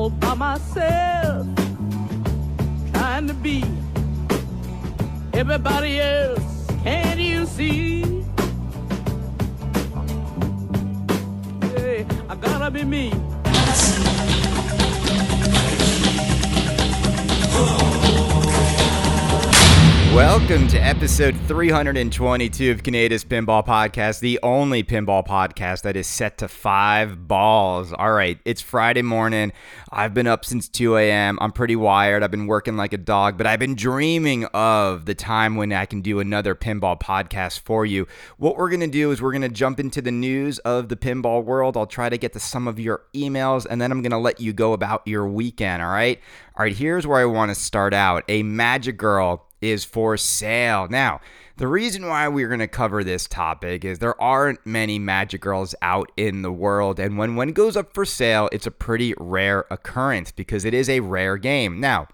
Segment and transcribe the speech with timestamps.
[0.00, 1.46] all by myself,
[2.94, 3.62] trying to be
[5.34, 6.66] everybody else.
[6.82, 8.24] Can't you see?
[11.74, 13.29] Hey, I gotta be me.
[20.14, 26.38] Welcome to episode 322 of Kaneda's Pinball Podcast, the only pinball podcast that is set
[26.38, 27.92] to five balls.
[27.92, 29.52] All right, it's Friday morning.
[29.92, 31.38] I've been up since 2 a.m.
[31.40, 32.24] I'm pretty wired.
[32.24, 35.86] I've been working like a dog, but I've been dreaming of the time when I
[35.86, 38.08] can do another pinball podcast for you.
[38.36, 40.96] What we're going to do is we're going to jump into the news of the
[40.96, 41.76] pinball world.
[41.76, 44.40] I'll try to get to some of your emails, and then I'm going to let
[44.40, 45.82] you go about your weekend.
[45.84, 46.18] All right.
[46.56, 48.24] All right, here's where I want to start out.
[48.28, 50.88] A Magic Girl is for sale.
[50.88, 51.20] Now,
[51.56, 55.74] the reason why we're going to cover this topic is there aren't many Magic Girls
[55.82, 59.66] out in the world, and when one goes up for sale, it's a pretty rare
[59.70, 61.78] occurrence because it is a rare game.
[61.78, 62.08] Now,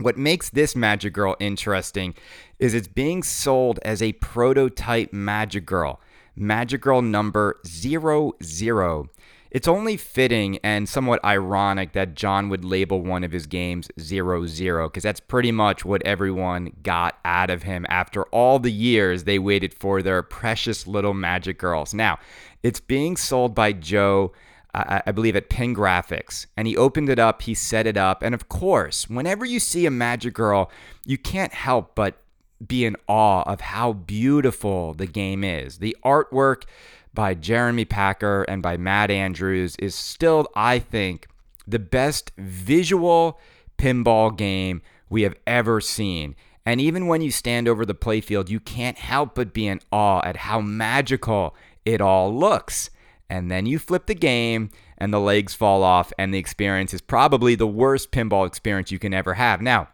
[0.00, 2.14] what makes this Magic Girl interesting
[2.60, 6.00] is it's being sold as a prototype Magic Girl,
[6.36, 9.08] Magic Girl number 00.
[9.50, 14.46] It's only fitting and somewhat ironic that John would label one of his games 0
[14.46, 19.24] 0, because that's pretty much what everyone got out of him after all the years
[19.24, 21.94] they waited for their precious little magic girls.
[21.94, 22.18] Now,
[22.62, 24.32] it's being sold by Joe.
[24.74, 28.34] I believe at Pin Graphics, and he opened it up, he set it up, and
[28.34, 30.70] of course, whenever you see a Magic Girl,
[31.06, 32.22] you can't help but
[32.64, 35.78] be in awe of how beautiful the game is.
[35.78, 36.64] The artwork,
[37.14, 41.26] by Jeremy Packer and by Matt Andrews is still, I think,
[41.66, 43.38] the best visual
[43.78, 46.34] pinball game we have ever seen.
[46.64, 50.20] And even when you stand over the playfield, you can't help but be in awe
[50.22, 52.90] at how magical it all looks.
[53.30, 57.00] And then you flip the game and the legs fall off, and the experience is
[57.00, 59.62] probably the worst pinball experience you can ever have.
[59.62, 59.88] Now,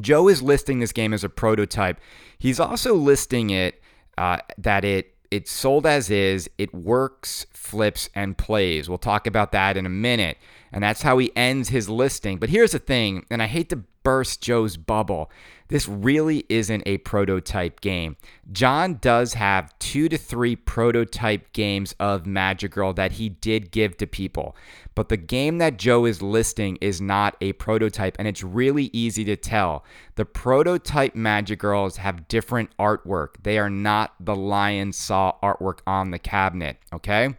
[0.00, 2.00] Joe is listing this game as a prototype.
[2.38, 3.82] He's also listing it
[4.16, 6.50] uh, that it it's sold as is.
[6.58, 8.86] It works, flips, and plays.
[8.86, 10.36] We'll talk about that in a minute.
[10.70, 12.36] And that's how he ends his listing.
[12.36, 15.30] But here's the thing, and I hate to burst Joe's bubble.
[15.72, 18.18] This really isn't a prototype game.
[18.52, 23.96] John does have two to three prototype games of Magic Girl that he did give
[23.96, 24.54] to people.
[24.94, 29.24] But the game that Joe is listing is not a prototype, and it's really easy
[29.24, 29.82] to tell.
[30.16, 36.10] The prototype Magic Girls have different artwork, they are not the Lion Saw artwork on
[36.10, 37.34] the cabinet, okay?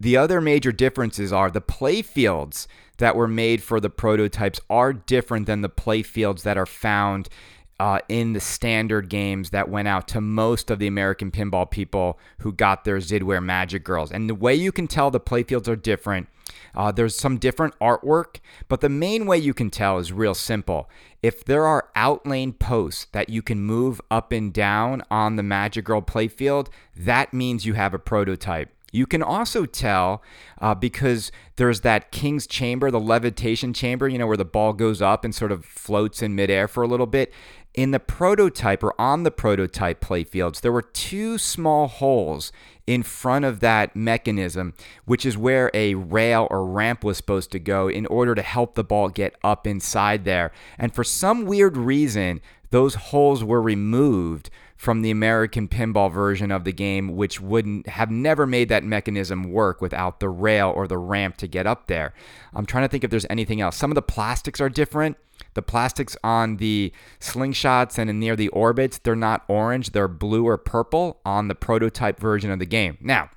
[0.00, 2.68] The other major differences are the play fields
[2.98, 7.28] that were made for the prototypes are different than the play fields that are found
[7.78, 12.18] uh, in the standard games that went out to most of the American pinball people
[12.38, 14.10] who got their Zidware Magic Girls.
[14.10, 16.28] And the way you can tell the playfields are different,
[16.74, 18.36] uh, there's some different artwork,
[18.68, 20.88] but the main way you can tell is real simple.
[21.22, 25.84] If there are outlane posts that you can move up and down on the Magic
[25.84, 28.70] Girl playfield, that means you have a prototype.
[28.92, 30.22] You can also tell
[30.60, 35.02] uh, because there's that king's chamber, the levitation chamber, you know, where the ball goes
[35.02, 37.32] up and sort of floats in midair for a little bit.
[37.74, 42.50] In the prototype or on the prototype playfields, there were two small holes
[42.86, 44.72] in front of that mechanism,
[45.04, 48.76] which is where a rail or ramp was supposed to go in order to help
[48.76, 50.52] the ball get up inside there.
[50.78, 56.64] And for some weird reason, those holes were removed from the American pinball version of
[56.64, 60.98] the game, which wouldn't have never made that mechanism work without the rail or the
[60.98, 62.12] ramp to get up there.
[62.54, 63.76] I'm trying to think if there's anything else.
[63.76, 65.16] Some of the plastics are different.
[65.54, 70.58] The plastics on the slingshots and near the orbits, they're not orange, they're blue or
[70.58, 72.98] purple on the prototype version of the game.
[73.00, 73.30] Now,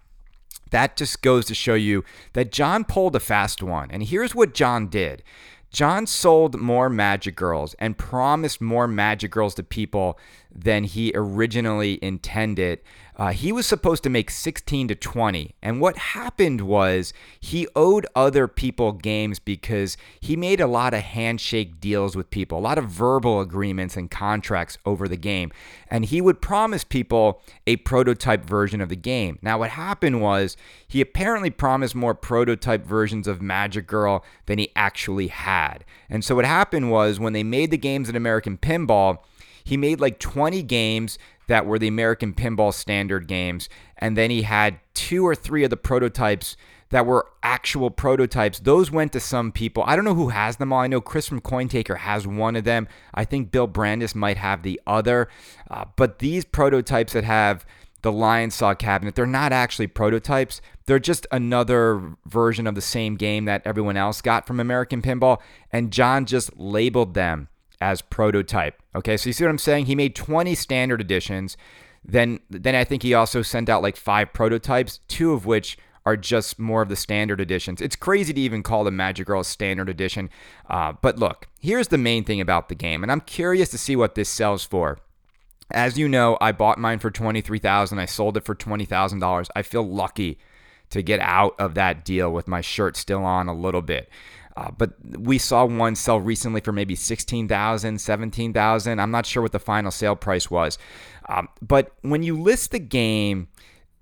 [0.72, 3.90] that just goes to show you that John pulled a fast one.
[3.92, 5.24] And here's what John did
[5.72, 10.18] John sold more Magic Girls and promised more Magic Girls to people
[10.54, 12.80] than he originally intended.
[13.20, 15.54] Uh, he was supposed to make 16 to 20.
[15.62, 21.02] And what happened was he owed other people games because he made a lot of
[21.02, 25.52] handshake deals with people, a lot of verbal agreements and contracts over the game.
[25.90, 29.38] And he would promise people a prototype version of the game.
[29.42, 30.56] Now, what happened was
[30.88, 35.84] he apparently promised more prototype versions of Magic Girl than he actually had.
[36.10, 39.18] And so what happened was when they made the games in American Pinball,
[39.66, 44.44] he made like 20 games that were the American Pinball Standard games, and then he
[44.44, 46.56] had two or three of the prototypes
[46.90, 48.60] that were actual prototypes.
[48.60, 49.84] Those went to some people.
[49.86, 50.80] I don't know who has them all.
[50.80, 52.88] I know Chris from Cointaker has one of them.
[53.14, 55.28] I think Bill Brandis might have the other.
[55.70, 57.66] Uh, but these prototypes that have
[58.02, 59.16] the Lion Saw cabinet.
[59.16, 60.62] They're not actually prototypes.
[60.86, 65.40] They're just another version of the same game that everyone else got from American Pinball.
[65.72, 67.50] And John just labeled them
[67.82, 68.82] as prototype.
[68.96, 69.86] Okay, so you see what I'm saying?
[69.86, 71.58] He made 20 standard editions.
[72.04, 76.18] Then, then I think he also sent out like five prototypes, two of which are
[76.18, 77.82] just more of the standard editions.
[77.82, 80.30] It's crazy to even call the Magic Girl standard edition.
[80.70, 83.96] Uh, but look, here's the main thing about the game, and I'm curious to see
[83.96, 84.98] what this sells for.
[85.72, 88.00] As you know, I bought mine for twenty-three thousand.
[88.00, 89.50] I sold it for twenty thousand dollars.
[89.56, 90.40] I feel lucky
[90.90, 94.10] to get out of that deal with my shirt still on a little bit.
[94.58, 99.00] Uh, but we saw one sell recently for maybe 16,000, 17,000.
[99.00, 100.78] I'm not sure what the final sale price was.
[101.28, 103.48] Um, but when you list the game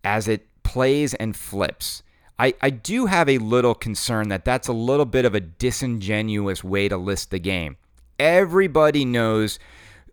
[0.04, 2.02] as it plays and flips,
[2.40, 6.64] I, I do have a little concern that that's a little bit of a disingenuous
[6.64, 7.78] way to list the game.
[8.20, 9.60] Everybody knows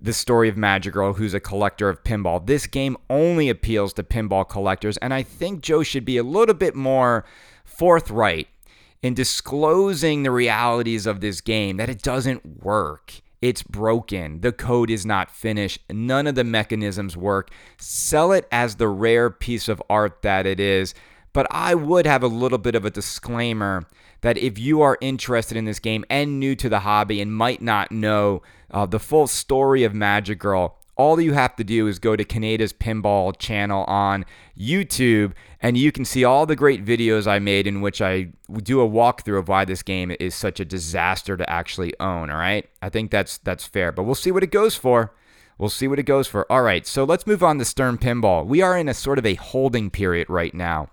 [0.00, 2.44] the story of Magic Girl, who's a collector of pinball.
[2.46, 6.54] This game only appeals to pinball collectors, and I think Joe should be a little
[6.54, 7.24] bit more
[7.64, 8.48] forthright
[9.04, 13.20] in disclosing the realities of this game that it doesn't work.
[13.42, 14.40] It's broken.
[14.40, 15.80] The code is not finished.
[15.90, 17.50] None of the mechanisms work.
[17.76, 20.94] Sell it as the rare piece of art that it is.
[21.34, 23.86] But I would have a little bit of a disclaimer
[24.22, 27.60] that if you are interested in this game and new to the hobby and might
[27.60, 28.40] not know
[28.70, 32.24] uh, the full story of Magic Girl, all you have to do is go to
[32.24, 34.24] Kaneda's Pinball channel on
[34.58, 38.28] YouTube, and you can see all the great videos I made in which I
[38.62, 42.30] do a walkthrough of why this game is such a disaster to actually own.
[42.30, 45.12] All right, I think that's that's fair, but we'll see what it goes for.
[45.58, 46.50] We'll see what it goes for.
[46.50, 48.46] All right, so let's move on to Stern Pinball.
[48.46, 50.88] We are in a sort of a holding period right now.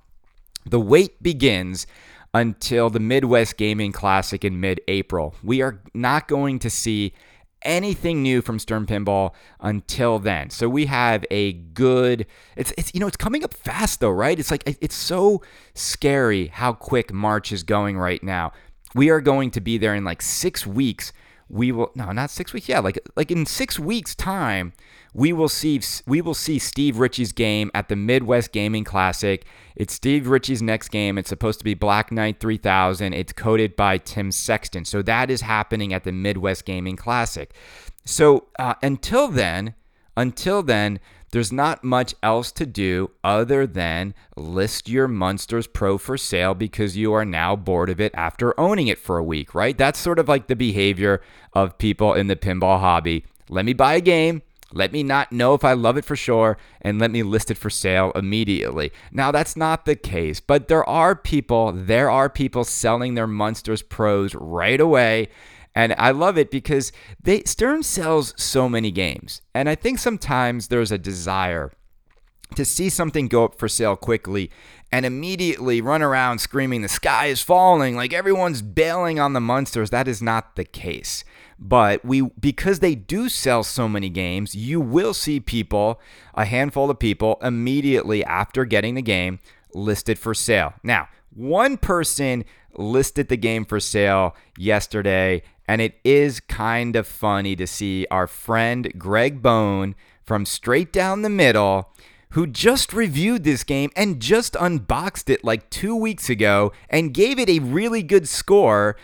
[0.66, 1.88] The wait begins
[2.34, 5.36] until the Midwest Gaming Classic in mid April.
[5.44, 7.14] We are not going to see
[7.64, 10.50] anything new from Stern Pinball until then.
[10.50, 12.26] So we have a good
[12.56, 14.40] it's it's you know it's coming up fast though, right?
[14.40, 15.42] It's like it's so
[15.74, 18.52] scary how quick March is going right now.
[18.94, 21.14] We are going to be there in like 6 weeks.
[21.52, 22.70] We will no, not 6 weeks.
[22.70, 24.74] Yeah, like like in 6 weeks time
[25.14, 29.46] we will see we will see Steve Ritchie's game at the Midwest Gaming Classic.
[29.76, 31.18] It's Steve Ritchie's next game.
[31.18, 33.14] It's supposed to be Black Knight 3000.
[33.14, 34.86] It's coded by Tim Sexton.
[34.86, 37.54] So that is happening at the Midwest Gaming Classic.
[38.06, 39.76] So uh, until then,
[40.16, 41.00] until then,
[41.32, 46.98] there's not much else to do other than list your Munsters Pro for sale because
[46.98, 49.78] you are now bored of it after owning it for a week, right?
[49.78, 51.22] That's sort of like the behavior
[51.54, 53.26] of people in the pinball hobby.
[53.50, 54.42] Let me buy a game,
[54.74, 57.58] let me not know if I love it for sure and let me list it
[57.58, 58.92] for sale immediately.
[59.12, 63.82] Now, that's not the case, but there are people, there are people selling their Munsters
[63.82, 65.30] Pros right away.
[65.74, 66.92] And I love it because
[67.22, 69.42] they Stern sells so many games.
[69.54, 71.72] And I think sometimes there's a desire
[72.56, 74.52] to see something go up for sale quickly
[74.92, 79.90] and immediately run around screaming, the sky is falling, like everyone's bailing on the Munsters.
[79.90, 81.24] That is not the case.
[81.58, 86.02] But we because they do sell so many games, you will see people,
[86.34, 89.40] a handful of people, immediately after getting the game
[89.74, 90.74] listed for sale.
[90.84, 92.44] Now, one person
[92.76, 98.28] listed the game for sale yesterday, and it is kind of funny to see our
[98.28, 101.94] friend Greg Bone from Straight Down the Middle
[102.32, 107.40] who just reviewed this game and just unboxed it like two weeks ago and gave
[107.40, 108.98] it a really good score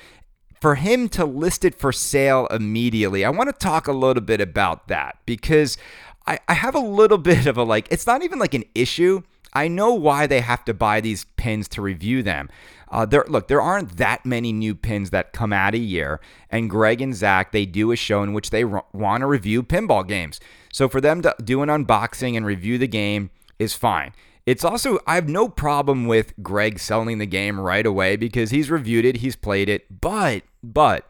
[0.59, 4.41] for him to list it for sale immediately, I want to talk a little bit
[4.41, 5.77] about that because
[6.25, 9.21] I, I have a little bit of a like, it's not even like an issue.
[9.53, 12.49] I know why they have to buy these pins to review them.
[12.89, 16.69] Uh, there, look, there aren't that many new pins that come out a year, and
[16.69, 20.07] Greg and Zach they do a show in which they r- want to review pinball
[20.07, 20.39] games.
[20.71, 24.13] So for them to do an unboxing and review the game is fine.
[24.45, 28.71] It's also, I have no problem with Greg selling the game right away because he's
[28.71, 29.99] reviewed it, he's played it.
[30.01, 31.09] But, but,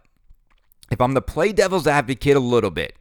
[0.89, 2.95] if I'm the play devil's advocate a little bit,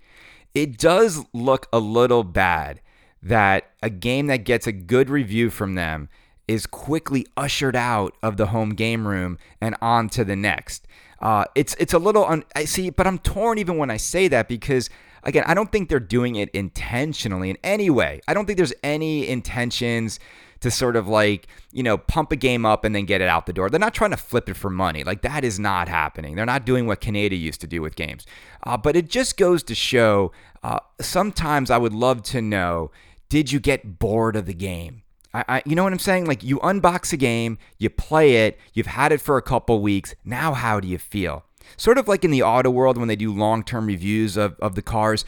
[0.54, 2.82] it does look a little bad
[3.22, 6.08] that a game that gets a good review from them
[6.46, 10.86] is quickly ushered out of the home game room and on to the next.
[11.20, 14.28] Uh, it's it's a little un- I see, but I'm torn even when I say
[14.28, 14.90] that because
[15.22, 18.20] again, I don't think they're doing it intentionally in any way.
[18.28, 20.20] I don't think there's any intentions
[20.66, 23.46] to sort of like, you know, pump a game up and then get it out
[23.46, 23.70] the door.
[23.70, 25.04] They're not trying to flip it for money.
[25.04, 26.34] Like that is not happening.
[26.34, 28.26] They're not doing what Kaneda used to do with games.
[28.64, 30.32] Uh, but it just goes to show
[30.64, 32.90] uh, sometimes I would love to know
[33.28, 35.02] did you get bored of the game?
[35.32, 36.26] I, I, you know what I'm saying?
[36.26, 40.16] Like you unbox a game, you play it, you've had it for a couple weeks.
[40.24, 41.44] Now, how do you feel?
[41.76, 44.74] Sort of like in the auto world when they do long term reviews of, of
[44.74, 45.24] the cars.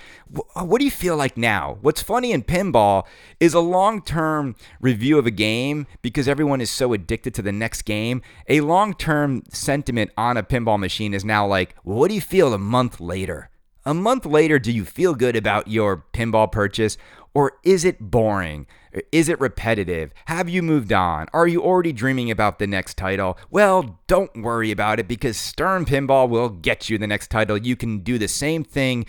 [0.55, 1.79] What do you feel like now?
[1.81, 3.07] What's funny in pinball
[3.41, 7.53] is a long term review of a game because everyone is so addicted to the
[7.53, 8.23] next game.
[8.49, 12.55] A long term sentiment on a pinball machine is now like, what do you feel
[12.55, 13.51] a month later?
[13.85, 16.99] A month later, do you feel good about your pinball purchase
[17.35, 18.67] or is it boring?
[19.13, 20.13] Is it repetitive?
[20.27, 21.27] Have you moved on?
[21.33, 23.39] Are you already dreaming about the next title?
[23.51, 27.57] Well, don't worry about it because Stern Pinball will get you the next title.
[27.57, 29.07] You can do the same thing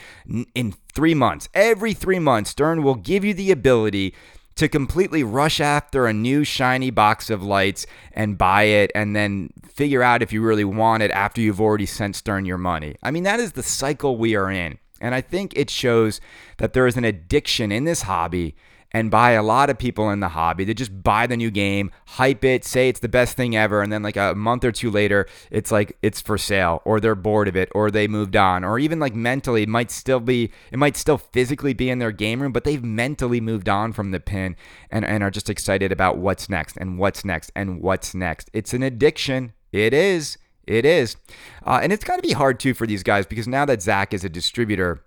[0.53, 1.49] in three months.
[1.53, 4.13] Every three months, Stern will give you the ability
[4.55, 9.49] to completely rush after a new shiny box of lights and buy it and then
[9.65, 12.97] figure out if you really want it after you've already sent Stern your money.
[13.01, 14.77] I mean, that is the cycle we are in.
[15.01, 16.21] And I think it shows
[16.57, 18.55] that there is an addiction in this hobby
[18.91, 21.91] and by a lot of people in the hobby that just buy the new game,
[22.05, 24.89] hype it, say it's the best thing ever, and then like a month or two
[24.89, 28.63] later, it's like it's for sale, or they're bored of it, or they moved on,
[28.63, 32.11] or even like mentally, it might still be, it might still physically be in their
[32.11, 34.55] game room, but they've mentally moved on from the pin
[34.89, 38.49] and, and are just excited about what's next and what's next and what's next.
[38.53, 39.53] It's an addiction.
[39.71, 40.37] It is.
[40.69, 41.17] It is.
[41.65, 44.13] Uh, and it's got to be hard too for these guys because now that Zach
[44.13, 45.03] is a distributor,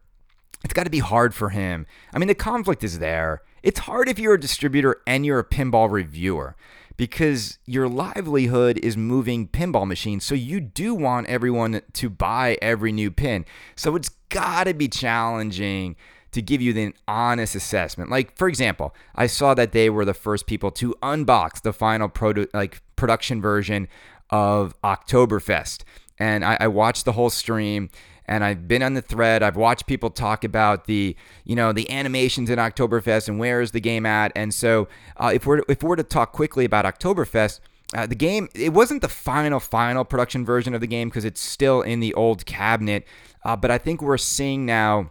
[0.64, 1.86] it's got to be hard for him.
[2.12, 3.42] I mean, the conflict is there.
[3.62, 6.56] It's hard if you're a distributor and you're a pinball reviewer
[6.96, 10.24] because your livelihood is moving pinball machines.
[10.24, 13.44] So you do want everyone to buy every new pin.
[13.76, 15.94] So it's got to be challenging
[16.32, 18.10] to give you the honest assessment.
[18.10, 22.08] Like for example, I saw that they were the first people to unbox the final
[22.08, 23.88] proto- like production version
[24.32, 25.84] of Oktoberfest.
[26.18, 27.90] And I, I watched the whole stream
[28.26, 29.42] and I've been on the thread.
[29.42, 33.72] I've watched people talk about the, you know, the animations in Oktoberfest and where is
[33.72, 34.32] the game at.
[34.34, 37.60] And so, uh, if we're if we're to talk quickly about Oktoberfest,
[37.94, 41.40] uh, the game it wasn't the final final production version of the game because it's
[41.40, 43.06] still in the old cabinet.
[43.44, 45.10] Uh, but I think we're seeing now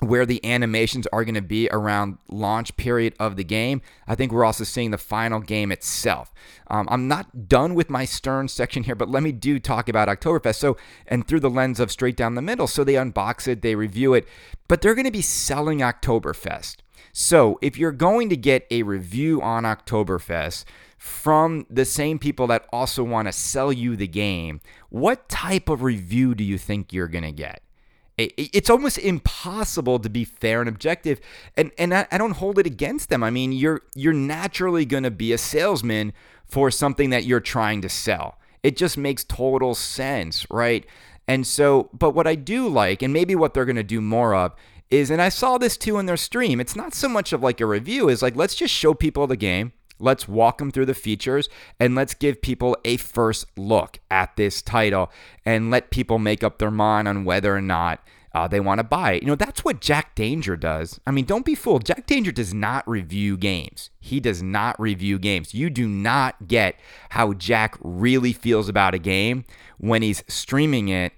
[0.00, 3.82] where the animations are going to be around launch period of the game.
[4.08, 6.32] I think we're also seeing the final game itself.
[6.68, 10.08] Um, I'm not done with my Stern section here, but let me do talk about
[10.08, 10.56] Oktoberfest.
[10.56, 10.76] So,
[11.06, 12.66] and through the lens of straight down the middle.
[12.66, 14.26] So they unbox it, they review it,
[14.68, 16.76] but they're going to be selling Oktoberfest.
[17.12, 20.64] So if you're going to get a review on Oktoberfest,
[21.00, 25.82] from the same people that also want to sell you the game, what type of
[25.82, 27.62] review do you think you're going to get?
[28.36, 31.20] It's almost impossible to be fair and objective
[31.56, 33.22] and and I, I don't hold it against them.
[33.22, 36.12] I mean you're you're naturally going to be a salesman
[36.44, 38.38] for something that you're trying to sell.
[38.62, 40.86] It just makes total sense right?
[41.28, 44.34] And so but what i do like and maybe what they're going to do more
[44.34, 44.52] of
[44.90, 47.60] is and i saw this too in their stream it's not so much of like
[47.60, 50.94] a review is like let's just show people the game Let's walk them through the
[50.94, 55.10] features and let's give people a first look at this title
[55.44, 58.00] and let people make up their mind on whether or not
[58.32, 59.22] uh, they want to buy it.
[59.22, 61.00] You know, that's what Jack Danger does.
[61.06, 61.84] I mean, don't be fooled.
[61.84, 63.90] Jack Danger does not review games.
[63.98, 65.52] He does not review games.
[65.52, 66.76] You do not get
[67.10, 69.44] how Jack really feels about a game
[69.78, 71.12] when he's streaming it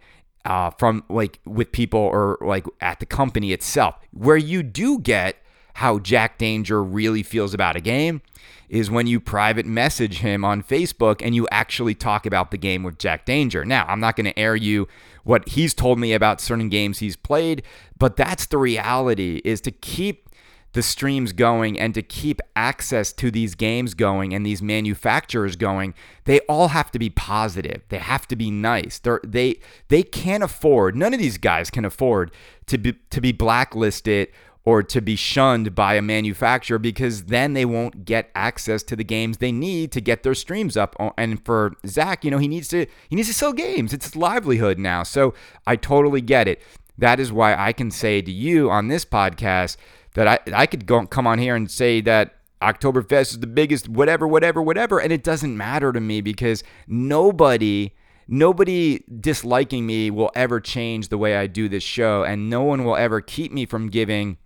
[0.44, 3.96] uh, from like with people or like at the company itself.
[4.12, 5.36] Where you do get
[5.74, 8.22] how Jack Danger really feels about a game
[8.68, 12.82] is when you private message him on Facebook and you actually talk about the game
[12.82, 13.64] with Jack Danger.
[13.66, 14.88] Now, I'm not going to air you
[15.24, 17.62] what he's told me about certain games he's played,
[17.98, 20.30] but that's the reality is to keep
[20.72, 25.94] the streams going and to keep access to these games going and these manufacturers going
[26.24, 30.42] they all have to be positive they have to be nice They're, they they can't
[30.42, 32.30] afford none of these guys can afford
[32.66, 34.28] to be to be blacklisted
[34.64, 39.04] or to be shunned by a manufacturer because then they won't get access to the
[39.04, 40.94] games they need to get their streams up.
[41.00, 43.92] Oh, and for Zach, you know, he needs to he needs to sell games.
[43.92, 45.02] It's his livelihood now.
[45.02, 45.34] So
[45.66, 46.62] I totally get it.
[46.96, 49.76] That is why I can say to you on this podcast
[50.14, 53.88] that I I could go come on here and say that Oktoberfest is the biggest
[53.88, 57.92] whatever whatever whatever and it doesn't matter to me because nobody
[58.28, 62.84] nobody disliking me will ever change the way I do this show, and no one
[62.84, 64.38] will ever keep me from giving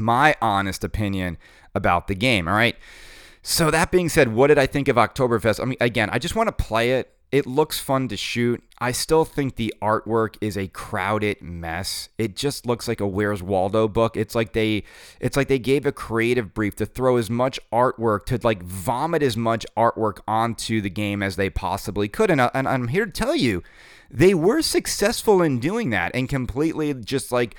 [0.00, 1.38] my honest opinion
[1.74, 2.48] about the game.
[2.48, 2.76] All right.
[3.42, 5.60] So that being said, what did I think of Oktoberfest?
[5.60, 7.14] I mean, again, I just want to play it.
[7.32, 8.60] It looks fun to shoot.
[8.80, 12.08] I still think the artwork is a crowded mess.
[12.18, 14.16] It just looks like a Where's Waldo book.
[14.16, 14.82] It's like they
[15.20, 19.22] it's like they gave a creative brief to throw as much artwork to like vomit
[19.22, 22.32] as much artwork onto the game as they possibly could.
[22.32, 23.62] And, I, and I'm here to tell you,
[24.10, 27.54] they were successful in doing that and completely just like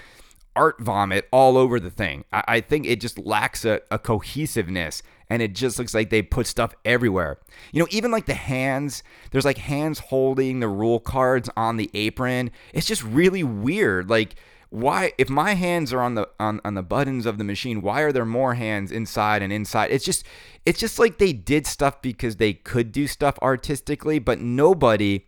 [0.55, 2.25] art vomit all over the thing.
[2.31, 6.22] I, I think it just lacks a, a cohesiveness and it just looks like they
[6.22, 7.39] put stuff everywhere.
[7.72, 11.89] You know, even like the hands, there's like hands holding the rule cards on the
[11.93, 12.51] apron.
[12.74, 14.10] It's just really weird.
[14.10, 14.36] Like,
[14.72, 18.00] why if my hands are on the on, on the buttons of the machine why
[18.00, 20.25] are there more hands inside and inside it's just
[20.65, 25.25] it's just like they did stuff because they could do stuff artistically but nobody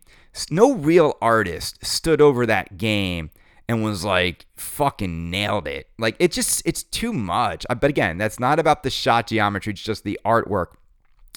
[0.50, 3.30] no real artist stood over that game
[3.67, 5.89] and was like fucking nailed it.
[5.98, 7.65] Like it just it's too much.
[7.70, 10.67] But again, that's not about the shot geometry, it's just the artwork.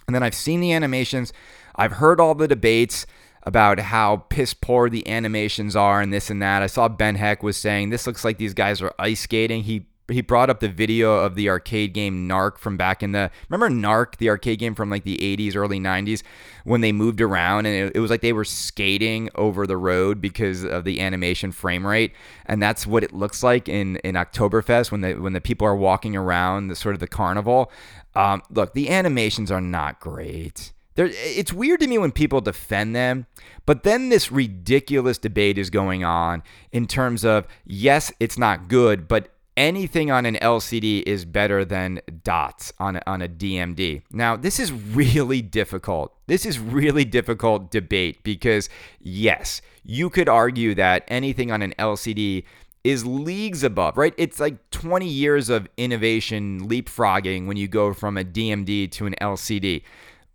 [0.07, 1.33] And then I've seen the animations,
[1.75, 3.07] I've heard all the debates
[3.43, 6.63] about how piss poor the animations are and this and that.
[6.63, 9.63] I saw Ben Heck was saying this looks like these guys are ice skating.
[9.63, 13.31] He he brought up the video of the arcade game Narc from back in the
[13.49, 16.23] remember Narc the arcade game from like the 80s early 90s
[16.65, 20.21] when they moved around and it, it, was like they were skating over the road
[20.21, 22.13] because of the animation frame rate.
[22.45, 25.77] And that's what it looks like in in Oktoberfest when the when the people are
[25.77, 27.73] walking around the sort of the carnival.
[28.15, 30.73] Um, look the animations are not great.
[30.97, 33.27] It's weird to me when people defend them,
[33.67, 39.07] but then this ridiculous debate is going on in terms of yes, it's not good,
[39.07, 44.03] but anything on an LCD is better than dots on a, on a DMD.
[44.11, 46.15] Now, this is really difficult.
[46.27, 48.69] This is really difficult debate because
[49.01, 52.45] yes, you could argue that anything on an LCD
[52.85, 54.15] is leagues above, right?
[54.17, 59.15] It's like 20 years of innovation leapfrogging when you go from a DMD to an
[59.21, 59.83] LCD.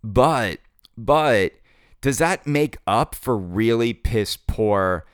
[0.04, 0.58] But
[0.98, 1.52] but
[2.02, 5.06] does that make up for really piss poor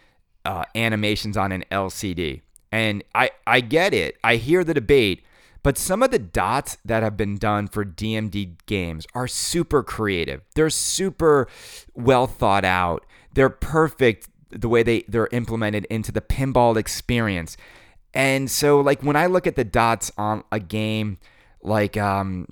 [0.44, 2.40] uh, animations on an LCD?
[2.70, 4.16] And I, I get it.
[4.22, 5.22] I hear the debate,
[5.62, 10.42] but some of the dots that have been done for DMD games are super creative.
[10.54, 11.48] They're super
[11.94, 13.04] well thought out.
[13.34, 17.56] They're perfect the way they, they're implemented into the pinball experience.
[18.14, 21.18] And so, like, when I look at the dots on a game
[21.62, 22.48] like um,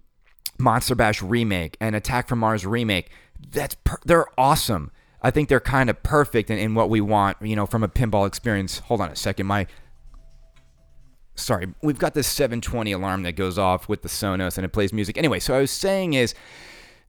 [0.59, 3.11] Monster Bash Remake and Attack from Mars Remake,
[3.51, 4.91] that's per- they're awesome.
[5.23, 7.89] I think they're kind of perfect in, in what we want, you know, from a
[7.89, 8.81] pinball experience.
[8.81, 9.47] Hold on a second.
[9.47, 9.67] My
[11.37, 14.93] sorry, we've got this 720 alarm that goes off with the Sonos and it plays
[14.93, 15.17] music.
[15.17, 16.35] Anyway, so I was saying is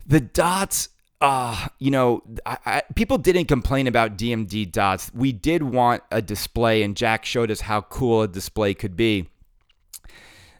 [0.05, 0.89] the dots.
[1.19, 5.11] Uh, you know, I, I, people didn't complain about DMD dots.
[5.15, 9.27] We did want a display, and Jack showed us how cool a display could be.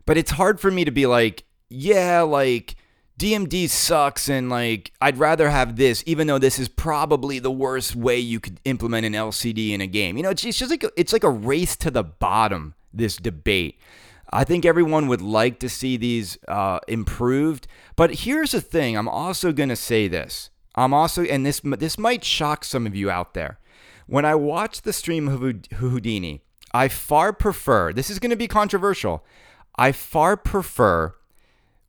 [0.08, 2.76] But it's hard for me to be like, yeah, like
[3.20, 7.96] DMD sucks, and like I'd rather have this, even though this is probably the worst
[7.96, 10.18] way you could implement an LCD in a game.
[10.18, 13.18] You know, it's, it's just like a, it's like a race to the bottom this
[13.18, 13.80] debate.
[14.32, 17.68] I think everyone would like to see these uh, improved.
[17.96, 20.50] But here's the thing I'm also going to say this.
[20.76, 23.60] I'm also, and this, this might shock some of you out there.
[24.06, 25.42] When I watch the stream of
[25.78, 26.42] Houdini,
[26.74, 29.26] I far prefer, this is going to be controversial,
[29.76, 31.16] I far prefer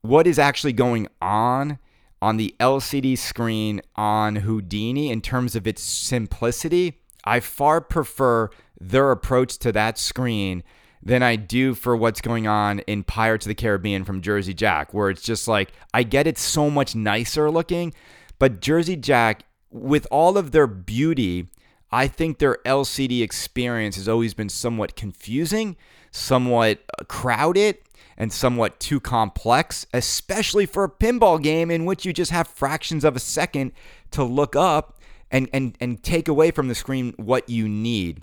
[0.00, 1.78] what is actually going on
[2.20, 7.00] on the LCD screen on Houdini in terms of its simplicity.
[7.24, 10.64] I far prefer their approach to that screen
[11.02, 14.92] than I do for what's going on in Pirates of the Caribbean from Jersey Jack,
[14.92, 17.94] where it's just like, I get it's so much nicer looking,
[18.38, 21.48] but Jersey Jack, with all of their beauty,
[21.90, 25.76] I think their LCD experience has always been somewhat confusing,
[26.10, 27.78] somewhat uh, crowded,
[28.16, 33.04] and somewhat too complex, especially for a pinball game in which you just have fractions
[33.04, 33.72] of a second
[34.10, 34.98] to look up
[35.30, 38.22] and, and, and take away from the screen what you need.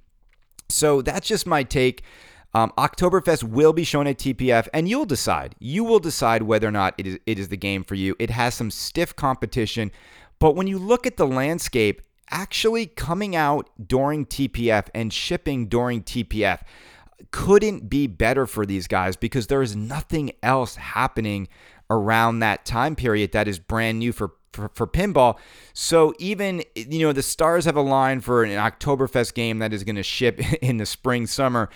[0.70, 2.04] So that's just my take.
[2.56, 5.56] Um, Oktoberfest will be shown at TPF, and you'll decide.
[5.60, 8.16] You will decide whether or not it is it is the game for you.
[8.18, 9.92] It has some stiff competition,
[10.40, 16.02] but when you look at the landscape, actually coming out during TPF and shipping during
[16.02, 16.62] TPF
[17.32, 21.50] couldn't be better for these guys because there is nothing else happening
[21.90, 25.38] around that time period that is brand new for for, for, pinball.
[25.74, 29.98] So even you know the stars have aligned for an Oktoberfest game that is going
[29.98, 31.70] to ship in the spring summer.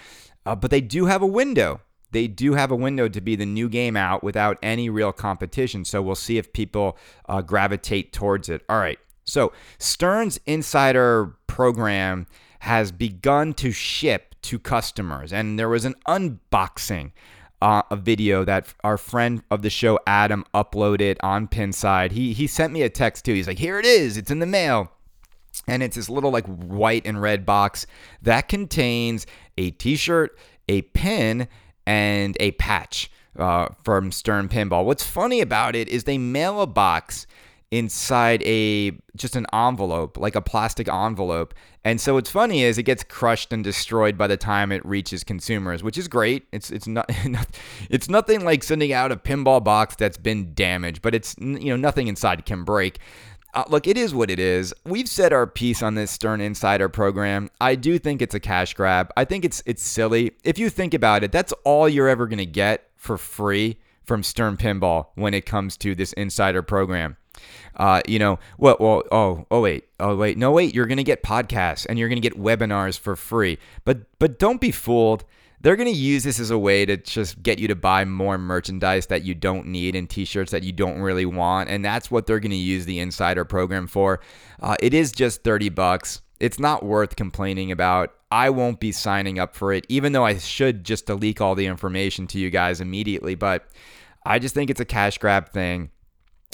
[0.49, 1.79] Uh, but they do have a window.
[2.09, 5.85] They do have a window to be the new game out without any real competition.
[5.85, 8.63] So we'll see if people uh, gravitate towards it.
[8.67, 8.97] All right.
[9.25, 12.25] So Stern's Insider program
[12.61, 17.11] has begun to ship to customers, and there was an unboxing.
[17.61, 22.13] Uh, a video that our friend of the show Adam uploaded on Pinside.
[22.13, 23.33] He he sent me a text too.
[23.33, 24.15] He's like, "Here it is.
[24.15, 24.89] It's in the mail."
[25.67, 27.85] and it's this little like white and red box
[28.21, 29.25] that contains
[29.59, 31.47] a t-shirt a pin
[31.85, 36.67] and a patch uh, from stern pinball what's funny about it is they mail a
[36.67, 37.27] box
[37.71, 41.53] inside a just an envelope, like a plastic envelope.
[41.83, 45.23] And so what's funny is it gets crushed and destroyed by the time it reaches
[45.23, 46.47] consumers, which is great.
[46.51, 47.05] It's it's not
[47.89, 51.75] it's nothing like sending out a pinball box that's been damaged, but it's you know
[51.75, 52.99] nothing inside can break.
[53.53, 54.73] Uh, look, it is what it is.
[54.85, 57.49] We've said our piece on this Stern Insider program.
[57.59, 59.11] I do think it's a cash grab.
[59.17, 60.33] I think it's it's silly.
[60.43, 64.23] If you think about it, that's all you're ever going to get for free from
[64.23, 67.17] Stern Pinball when it comes to this insider program.
[67.75, 71.23] Uh, you know, well, well, oh, oh, wait, oh, wait, no, wait, you're gonna get
[71.23, 75.23] podcasts and you're gonna get webinars for free, but but don't be fooled.
[75.61, 79.07] They're gonna use this as a way to just get you to buy more merchandise
[79.07, 82.39] that you don't need and T-shirts that you don't really want, and that's what they're
[82.39, 84.21] gonna use the insider program for.
[84.61, 86.21] Uh, it is just thirty bucks.
[86.39, 88.13] It's not worth complaining about.
[88.31, 91.55] I won't be signing up for it, even though I should just to leak all
[91.55, 93.35] the information to you guys immediately.
[93.35, 93.67] But
[94.25, 95.89] I just think it's a cash grab thing.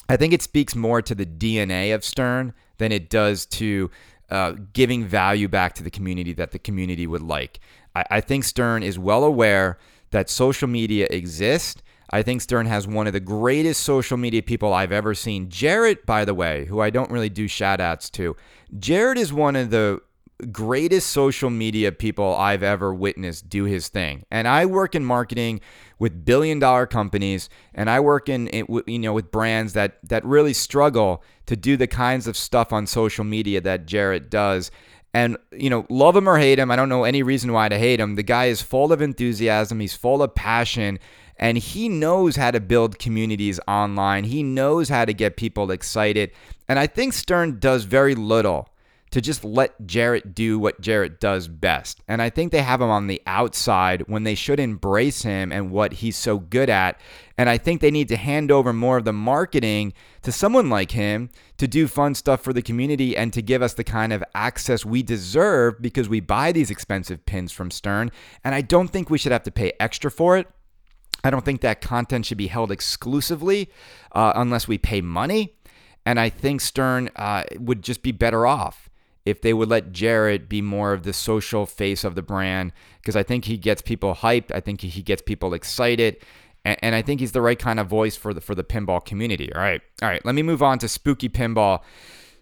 [0.08, 3.90] I think it speaks more to the DNA of Stern than it does to
[4.30, 7.60] uh, giving value back to the community that the community would like.
[7.96, 9.78] I, I think Stern is well aware
[10.12, 11.82] that social media exists.
[12.12, 15.50] I think Stern has one of the greatest social media people I've ever seen.
[15.50, 18.36] Jarrett, by the way, who I don't really do shout outs to,
[18.78, 20.02] Jarrett is one of the
[20.52, 24.26] greatest social media people I've ever witnessed do his thing.
[24.30, 25.62] And I work in marketing
[25.98, 28.50] with billion dollar companies and I work in
[28.86, 32.86] you know with brands that that really struggle to do the kinds of stuff on
[32.86, 34.72] social media that Jarrett does.
[35.16, 37.80] And you know, love him or hate him, I don't know any reason why to
[37.80, 38.16] hate him.
[38.16, 41.00] The guy is full of enthusiasm, he's full of passion,
[41.38, 44.26] and he knows how to build communities online.
[44.26, 46.32] He knows how to get people excited.
[46.68, 48.68] And I think Stern does very little
[49.16, 52.02] to just let Jarrett do what Jarrett does best.
[52.06, 55.72] And I think they have him on the outside when they should embrace him and
[55.72, 57.00] what he's so good at.
[57.38, 60.92] And I think they need to hand over more of the marketing to someone like
[60.92, 64.22] him to do fun stuff for the community and to give us the kind of
[64.36, 68.12] access we deserve because we buy these expensive pins from Stern.
[68.44, 70.50] And I don't think we should have to pay extra for it.
[71.24, 73.72] I don't think that content should be held exclusively
[74.12, 75.56] uh, unless we pay money.
[76.06, 78.90] And I think Stern uh, would just be better off
[79.26, 83.16] if they would let Jarrett be more of the social face of the brand because
[83.16, 84.52] I think he gets people hyped.
[84.54, 86.18] I think he gets people excited.
[86.64, 89.04] And, and I think he's the right kind of voice for the for the pinball
[89.04, 89.52] community.
[89.54, 89.82] All right.
[90.02, 90.24] All right.
[90.24, 91.82] Let me move on to spooky pinball.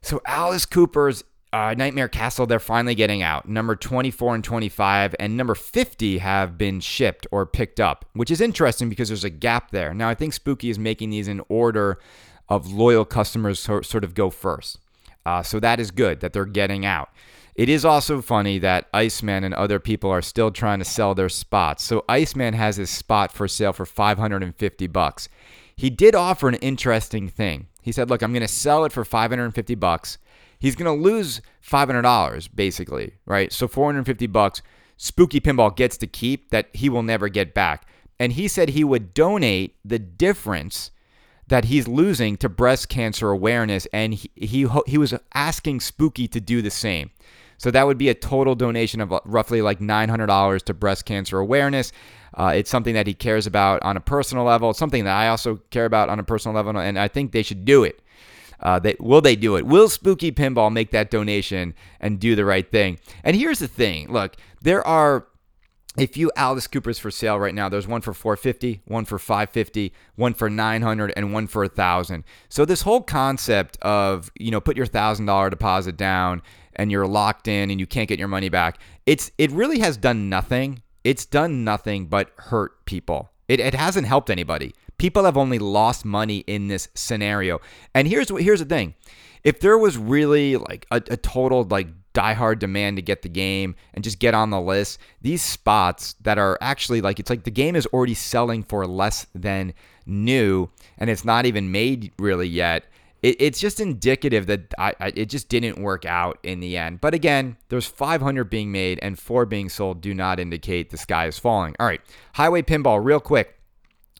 [0.01, 3.47] So Alice Cooper's uh, Nightmare Castle, they're finally getting out.
[3.47, 8.41] Number 24 and 25 and number 50 have been shipped or picked up, which is
[8.41, 9.93] interesting because there's a gap there.
[9.93, 11.99] Now, I think Spooky is making these in order
[12.49, 14.79] of loyal customers sort of go first.
[15.25, 17.09] Uh, so that is good that they're getting out.
[17.55, 21.29] It is also funny that Iceman and other people are still trying to sell their
[21.29, 21.83] spots.
[21.83, 25.29] So Iceman has his spot for sale for 550 bucks.
[25.75, 27.67] He did offer an interesting thing.
[27.81, 30.17] He said, "Look, I'm going to sell it for 550 bucks.
[30.57, 33.51] He's going to lose $500 basically, right?
[33.51, 34.61] So 450 bucks
[34.97, 37.85] Spooky Pinball gets to keep that he will never get back.
[38.19, 40.91] And he said he would donate the difference
[41.47, 46.39] that he's losing to breast cancer awareness, and he, he, he was asking Spooky to
[46.39, 47.11] do the same.
[47.57, 51.91] So that would be a total donation of roughly like $900 to breast cancer awareness.
[52.33, 54.71] Uh, it's something that he cares about on a personal level.
[54.71, 57.43] It's something that I also care about on a personal level, and I think they
[57.43, 58.01] should do it.
[58.59, 59.65] Uh, they, will they do it?
[59.65, 62.97] Will Spooky Pinball make that donation and do the right thing?
[63.23, 65.27] And here's the thing: look, there are
[65.97, 67.69] a few Alice Coopers for sale right now.
[67.69, 72.23] There's one for 450, one for 550, one for 900, and one for a thousand.
[72.49, 76.41] So this whole concept of you know put your thousand dollar deposit down
[76.75, 78.79] and you're locked in and you can't get your money back.
[79.05, 80.81] It's it really has done nothing.
[81.03, 83.29] It's done nothing but hurt people.
[83.47, 84.73] It, it hasn't helped anybody.
[84.97, 87.59] People have only lost money in this scenario.
[87.93, 88.95] And here's what here's the thing.
[89.43, 93.75] If there was really like a, a total like diehard demand to get the game
[93.93, 94.99] and just get on the list.
[95.21, 99.27] These spots that are actually like it's like the game is already selling for less
[99.33, 99.73] than
[100.05, 102.85] new and it's not even made really yet.
[103.21, 107.01] It, it's just indicative that I, I, it just didn't work out in the end.
[107.01, 111.27] But again, there's 500 being made and four being sold do not indicate the sky
[111.27, 111.75] is falling.
[111.79, 112.01] All right,
[112.33, 113.57] Highway Pinball, real quick.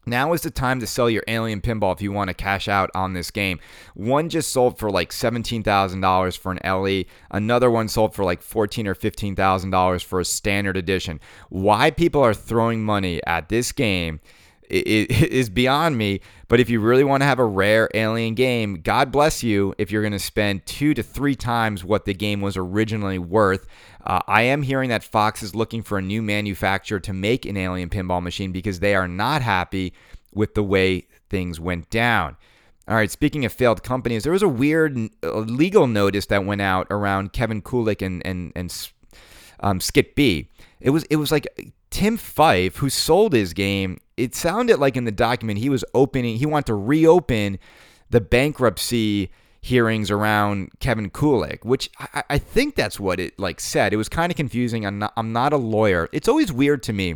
[0.06, 2.89] Now is the time to sell your Alien Pinball if you want to cash out
[2.94, 3.60] on this game.
[3.94, 7.04] One just sold for like $17,000 for an LE.
[7.32, 11.20] Another one sold for like $14 or $15,000 for a standard edition.
[11.50, 14.20] Why people are throwing money at this game
[14.74, 16.20] is beyond me.
[16.48, 19.92] But if you really want to have a rare alien game, God bless you if
[19.92, 23.68] you're going to spend two to three times what the game was originally worth.
[24.04, 27.56] Uh, I am hearing that Fox is looking for a new manufacturer to make an
[27.56, 29.94] alien pinball machine because they are not happy
[30.34, 32.36] with the way things went down.
[32.88, 36.88] All right, speaking of failed companies, there was a weird legal notice that went out
[36.90, 38.90] around Kevin Kulik and and and
[39.62, 40.50] um, Skit-B.
[40.82, 41.48] It was it was like
[41.92, 44.00] Tim Fife who sold his game.
[44.17, 47.60] It sounded like in the document he was opening he wanted to reopen
[48.10, 53.93] the bankruptcy hearings around Kevin Kulik, which I, I think that's what it like said.
[53.93, 54.86] It was kind of confusing.
[54.86, 56.10] I'm not, I'm not a lawyer.
[56.12, 57.15] It's always weird to me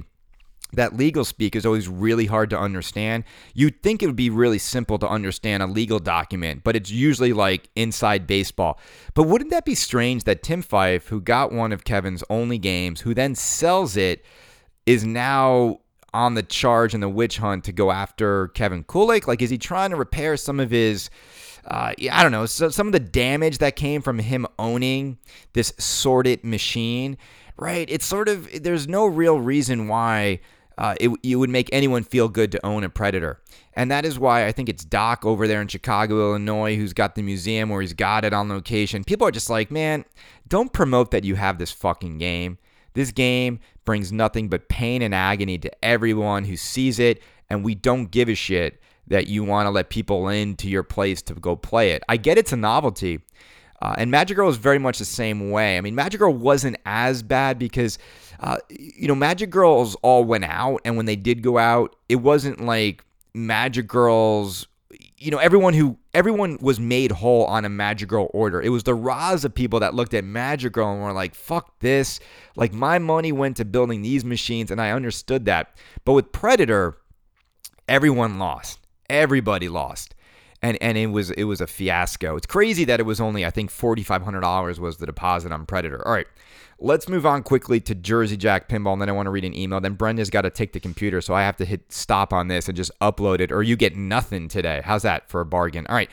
[0.74, 3.24] that legal speak is always really hard to understand.
[3.54, 7.34] You'd think it would be really simple to understand a legal document, but it's usually
[7.34, 8.80] like inside baseball.
[9.14, 13.02] But wouldn't that be strange that Tim Fife, who got one of Kevin's only games,
[13.02, 14.26] who then sells it,
[14.86, 15.80] is now
[16.18, 19.28] on the charge and the witch hunt to go after Kevin Kulik?
[19.28, 21.10] Like, is he trying to repair some of his.
[21.66, 25.18] Uh, I don't know, so some of the damage that came from him owning
[25.52, 27.18] this sordid machine,
[27.58, 27.86] right?
[27.90, 30.40] It's sort of, there's no real reason why
[30.78, 33.42] uh, it, it would make anyone feel good to own a predator.
[33.74, 37.16] And that is why I think it's Doc over there in Chicago, Illinois, who's got
[37.16, 39.04] the museum where he's got it on location.
[39.04, 40.06] People are just like, man,
[40.48, 42.60] don't promote that you have this fucking game.
[42.98, 47.76] This game brings nothing but pain and agony to everyone who sees it, and we
[47.76, 51.56] don't give a shit that you want to let people into your place to go
[51.56, 52.02] play it.
[52.10, 53.20] I get it's a novelty.
[53.84, 55.78] Uh, and Magic Girl is very much the same way.
[55.78, 58.00] I mean, Magic Girl wasn't as bad because
[58.40, 62.16] uh, you know, Magic Girls all went out, and when they did go out, it
[62.16, 63.04] wasn't like
[63.36, 64.66] Magic Girls.
[65.20, 68.60] You know, everyone who everyone was made whole on a Magic order.
[68.60, 68.96] It was the
[69.46, 72.20] of people that looked at Magic and were like, "Fuck this!"
[72.56, 75.78] Like my money went to building these machines, and I understood that.
[76.06, 76.98] But with Predator,
[77.88, 78.80] everyone lost.
[79.08, 80.16] Everybody lost
[80.62, 82.36] and and it was it was a fiasco.
[82.36, 85.52] It's crazy that it was only I think forty five hundred dollars was the deposit
[85.52, 86.06] on Predator.
[86.08, 86.28] All right,
[86.80, 89.56] Let's move on quickly to Jersey Jack Pinball, and then I want to read an
[89.56, 89.82] email.
[89.82, 92.68] Then Brenda's got to take the computer, so I have to hit stop on this
[92.68, 94.82] and just upload it, or you get nothing today.
[94.84, 95.88] How's that for a bargain?
[95.88, 96.10] All right.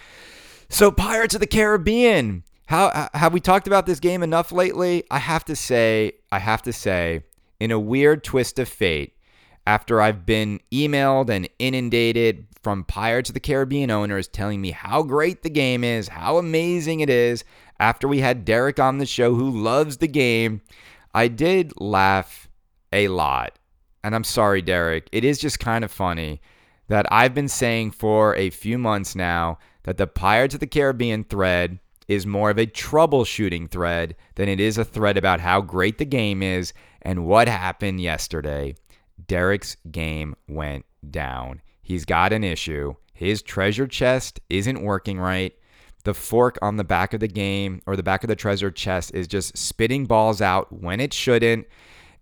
[0.71, 2.45] So Pirates of the Caribbean.
[2.67, 5.05] How have we talked about this game enough lately?
[5.11, 7.25] I have to say, I have to say,
[7.61, 9.19] in a weird twist of fate,
[9.67, 15.03] after I've been emailed and inundated from Pirates of the Caribbean owners telling me how
[15.03, 17.45] great the game is, how amazing it is,
[17.79, 20.63] after we had Derek on the show who loves the game,
[21.15, 22.49] I did laugh
[22.93, 23.59] a lot.
[24.03, 25.09] And I'm sorry, Derek.
[25.13, 26.41] It is just kind of funny
[26.89, 31.25] that I've been saying for a few months now that the Pirates of the Caribbean
[31.25, 35.99] thread is more of a troubleshooting thread than it is a thread about how great
[35.99, 36.73] the game is
[37.03, 38.75] and what happened yesterday.
[39.27, 41.61] Derek's game went down.
[41.85, 42.95] He's got an issue.
[43.13, 45.55] His treasure chest isn't working right.
[46.05, 49.15] The fork on the back of the game or the back of the treasure chest
[49.15, 51.67] is just spitting balls out when it shouldn't.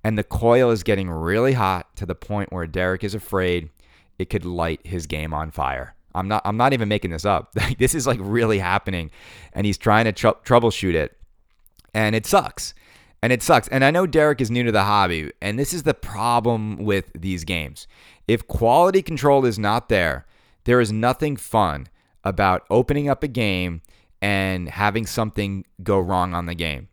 [0.04, 3.70] And the coil is getting really hot to the point where Derek is afraid
[4.18, 5.94] it could light his game on fire.
[6.14, 7.54] I'm not I'm not even making this up.
[7.78, 9.10] this is like really happening
[9.52, 11.16] and he's trying to tr- troubleshoot it.
[11.94, 12.74] And it sucks.
[13.22, 13.68] And it sucks.
[13.68, 17.12] And I know Derek is new to the hobby, and this is the problem with
[17.14, 17.86] these games.
[18.28, 20.26] If quality control is not there,
[20.64, 21.88] there is nothing fun
[22.24, 23.82] about opening up a game
[24.20, 26.88] and having something go wrong on the game.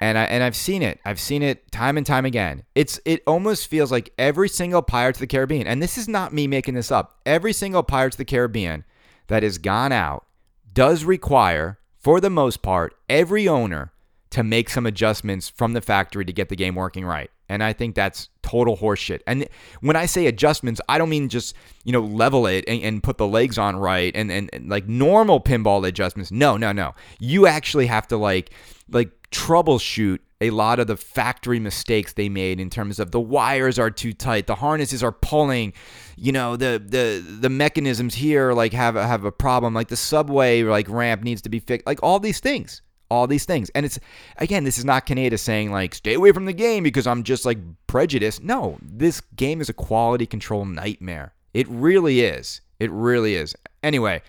[0.00, 1.00] And I and I've seen it.
[1.04, 2.64] I've seen it time and time again.
[2.74, 6.32] It's it almost feels like every single Pirates of the Caribbean, and this is not
[6.32, 7.20] me making this up.
[7.24, 8.84] Every single Pirates of the Caribbean
[9.28, 10.26] that has gone out
[10.72, 13.92] does require, for the most part, every owner
[14.30, 17.30] to make some adjustments from the factory to get the game working right.
[17.48, 19.20] And I think that's total horseshit.
[19.26, 19.48] And
[19.80, 23.18] when I say adjustments, I don't mean just, you know, level it and, and put
[23.18, 26.30] the legs on right and, and, and like normal pinball adjustments.
[26.30, 26.94] No, no, no.
[27.18, 28.50] You actually have to like
[28.88, 33.78] like troubleshoot a lot of the factory mistakes they made in terms of the wires
[33.78, 35.72] are too tight, the harnesses are pulling,
[36.16, 39.96] you know, the the the mechanisms here like have a, have a problem, like the
[39.96, 43.70] subway like ramp needs to be fixed, like all these things all these things.
[43.70, 43.98] And it's
[44.38, 47.44] again, this is not Kaneda saying like stay away from the game because I'm just
[47.44, 48.42] like prejudiced.
[48.42, 51.34] No, this game is a quality control nightmare.
[51.52, 52.60] It really is.
[52.80, 53.54] It really is.
[53.82, 54.22] Anyway,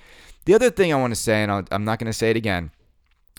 [0.46, 2.38] the other thing I want to say, and i am not going to say it
[2.38, 2.72] again.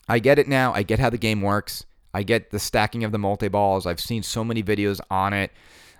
[0.08, 0.72] I get it now.
[0.72, 1.84] I get how the game works.
[2.12, 3.86] I get the stacking of the multi balls.
[3.86, 5.52] I've seen so many videos on it.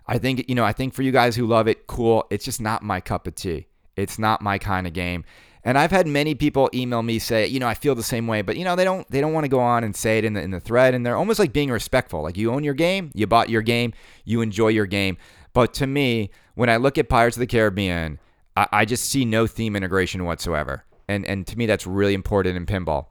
[0.07, 0.65] I think you know.
[0.65, 2.27] I think for you guys who love it, cool.
[2.31, 3.67] It's just not my cup of tea.
[3.97, 5.25] It's not my kind of game.
[5.67, 8.41] And I've had many people email me say, you know, I feel the same way,
[8.41, 10.35] but you know, they don't they don't want to go on and say it in
[10.35, 12.23] the in the thread, and they're almost like being respectful.
[12.23, 13.93] Like you own your game, you bought your game,
[14.25, 15.17] you enjoy your game.
[15.53, 18.21] But to me, when I look at Pirates of the Caribbean,
[18.57, 20.85] I, I just see no theme integration whatsoever.
[21.09, 23.07] And and to me, that's really important in pinball.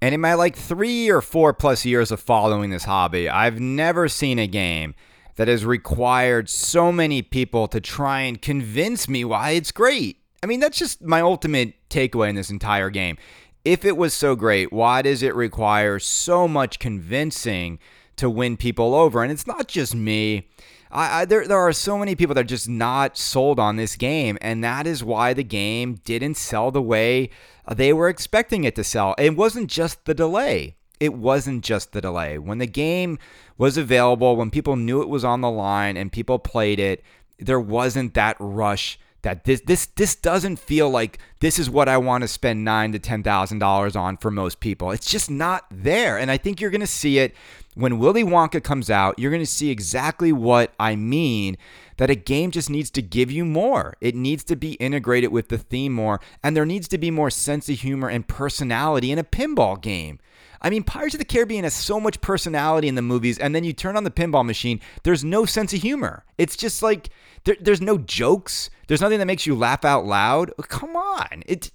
[0.00, 4.08] And in my like three or four plus years of following this hobby, I've never
[4.08, 4.94] seen a game
[5.36, 10.17] that has required so many people to try and convince me why it's great.
[10.42, 13.16] I mean, that's just my ultimate takeaway in this entire game.
[13.64, 17.78] If it was so great, why does it require so much convincing
[18.16, 19.22] to win people over?
[19.22, 20.48] And it's not just me.
[20.90, 23.96] I, I, there, there are so many people that are just not sold on this
[23.96, 27.30] game, and that is why the game didn't sell the way
[27.70, 29.14] they were expecting it to sell.
[29.18, 30.76] It wasn't just the delay.
[31.00, 32.38] It wasn't just the delay.
[32.38, 33.18] When the game
[33.56, 37.04] was available, when people knew it was on the line and people played it,
[37.38, 41.96] there wasn't that rush that this this this doesn't feel like this is what I
[41.96, 44.90] want to spend nine to ten thousand dollars on for most people.
[44.90, 47.34] It's just not there, and I think you're going to see it
[47.74, 49.18] when Willy Wonka comes out.
[49.18, 51.56] You're going to see exactly what I mean.
[51.96, 53.96] That a game just needs to give you more.
[54.00, 57.30] It needs to be integrated with the theme more, and there needs to be more
[57.30, 60.20] sense of humor and personality in a pinball game.
[60.60, 63.64] I mean, Pirates of the Caribbean has so much personality in the movies, and then
[63.64, 66.24] you turn on the pinball machine, there's no sense of humor.
[66.36, 67.10] It's just like
[67.44, 68.70] there, there's no jokes.
[68.86, 70.52] There's nothing that makes you laugh out loud.
[70.68, 71.42] Come on.
[71.46, 71.70] It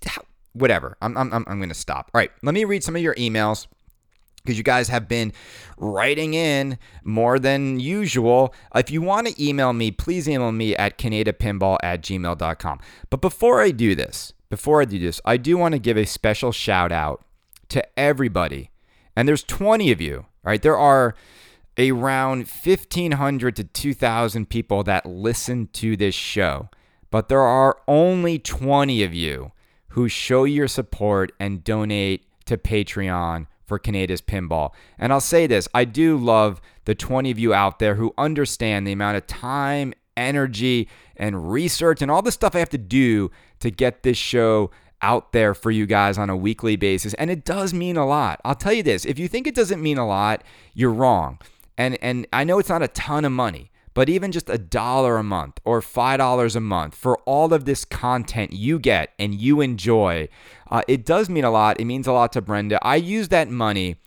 [0.54, 0.98] whatever.
[1.02, 2.12] I'm I'm I'm going to stop.
[2.14, 2.32] All right.
[2.42, 3.68] Let me read some of your emails
[4.44, 5.32] because you guys have been
[5.78, 8.54] writing in more than usual.
[8.76, 12.80] If you want to email me, please email me at kanedapinball at gmail.com.
[13.10, 16.06] But before I do this, before I do this, I do want to give a
[16.06, 17.24] special shout out
[17.70, 18.70] to everybody.
[19.16, 20.62] And there's 20 of you, right?
[20.62, 21.16] There are
[21.78, 26.70] around 1,500 to 2,000 people that listen to this show,
[27.10, 29.52] but there are only 20 of you
[29.90, 34.72] who show your support and donate to Patreon for Kaneda's Pinball.
[34.98, 38.86] And I'll say this I do love the 20 of you out there who understand
[38.86, 43.32] the amount of time, energy, and research and all the stuff I have to do
[43.60, 44.72] to get this show
[45.04, 47.14] out there for you guys on a weekly basis.
[47.16, 48.40] And it does mean a lot.
[48.44, 51.40] I'll tell you this if you think it doesn't mean a lot, you're wrong.
[51.78, 55.18] And and I know it's not a ton of money, but even just a dollar
[55.18, 59.36] a month or five dollars a month for all of this content you get and
[59.36, 60.30] you enjoy,
[60.72, 61.80] uh, it does mean a lot.
[61.80, 62.80] It means a lot to Brenda.
[62.82, 63.98] I use that money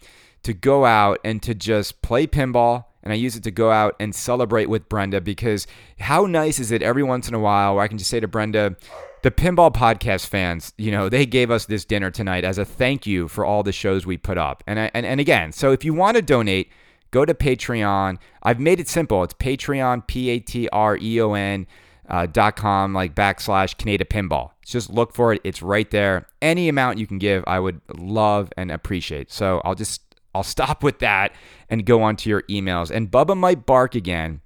[0.42, 2.86] to go out and to just play pinball.
[3.02, 5.68] And I use it to go out and celebrate with Brenda because
[6.00, 8.26] how nice is it every once in a while where I can just say to
[8.26, 8.74] Brenda,
[9.26, 13.08] the Pinball Podcast fans, you know, they gave us this dinner tonight as a thank
[13.08, 14.62] you for all the shows we put up.
[14.68, 16.70] And, I, and, and again, so if you want to donate,
[17.10, 18.18] go to Patreon.
[18.44, 19.24] I've made it simple.
[19.24, 21.66] It's Patreon, P A T R E O N.
[22.08, 24.52] Uh, dot com like backslash Kaneda Pinball.
[24.64, 25.40] Just look for it.
[25.42, 26.28] It's right there.
[26.40, 29.32] Any amount you can give, I would love and appreciate.
[29.32, 30.02] So I'll just
[30.36, 31.32] I'll stop with that
[31.68, 32.92] and go on to your emails.
[32.92, 34.40] And Bubba might bark again.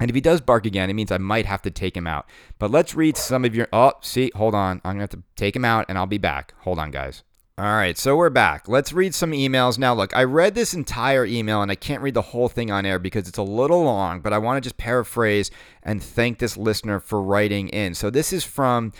[0.00, 2.28] And if he does bark again, it means I might have to take him out.
[2.58, 3.68] But let's read some of your.
[3.72, 4.80] Oh, see, hold on.
[4.84, 6.54] I'm going to have to take him out and I'll be back.
[6.60, 7.24] Hold on, guys.
[7.58, 8.68] All right, so we're back.
[8.68, 9.78] Let's read some emails.
[9.78, 12.86] Now, look, I read this entire email and I can't read the whole thing on
[12.86, 15.50] air because it's a little long, but I want to just paraphrase
[15.82, 17.94] and thank this listener for writing in.
[17.94, 18.92] So, this is from,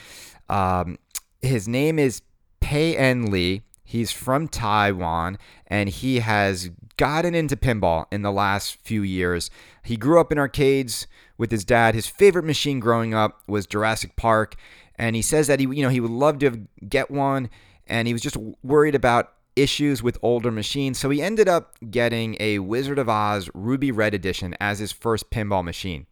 [0.49, 0.99] um,
[1.41, 2.23] his name is
[2.59, 3.63] Pei En Lee.
[3.85, 9.51] He's from Taiwan and he has gotten into pinball in the last few years.
[9.85, 11.95] He grew up in arcades with his dad.
[11.95, 14.57] His favorite machine growing up was Jurassic Park,
[14.97, 17.49] and he says that he, you know, he would love to get one
[17.89, 20.99] and he was just worried about issues with older machines.
[20.99, 25.31] So he ended up getting a Wizard of Oz Ruby Red Edition as his first
[25.31, 26.07] pinball machine.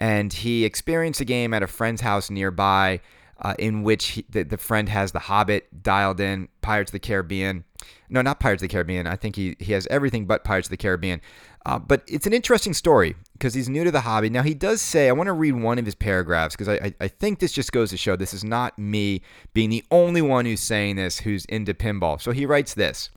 [0.00, 3.00] And he experienced a game at a friend's house nearby
[3.40, 6.98] uh, in which he, the, the friend has The Hobbit dialed in, Pirates of the
[7.00, 7.64] Caribbean.
[8.08, 9.06] No, not Pirates of the Caribbean.
[9.06, 11.20] I think he, he has everything but Pirates of the Caribbean.
[11.66, 14.28] Uh, but it's an interesting story because he's new to the hobby.
[14.28, 16.94] Now, he does say, I want to read one of his paragraphs because I, I,
[17.00, 19.22] I, think this just goes to show this is not me
[19.54, 22.20] being the only one who's saying this who's into pinball.
[22.20, 23.08] So he writes this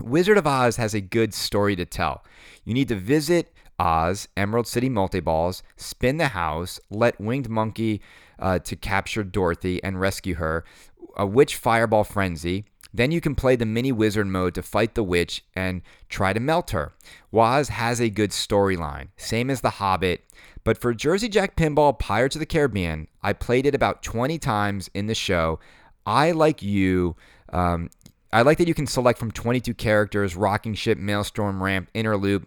[0.00, 2.24] Wizard of Oz has a good story to tell.
[2.64, 8.02] You need to visit Oz, Emerald City Multiballs, spin the house, let Winged Monkey
[8.38, 10.64] uh, to capture Dorothy and rescue her,
[11.16, 15.02] a witch fireball frenzy, then you can play the mini wizard mode to fight the
[15.02, 16.92] witch and try to melt her.
[17.30, 20.24] Woz has a good storyline, same as The Hobbit,
[20.62, 24.90] but for Jersey Jack Pinball Pirates of the Caribbean, I played it about 20 times
[24.92, 25.58] in the show.
[26.04, 27.16] I like you.
[27.50, 27.88] Um,
[28.30, 32.44] I like that you can select from 22 characters, rocking ship, maelstrom, ramp, interloop.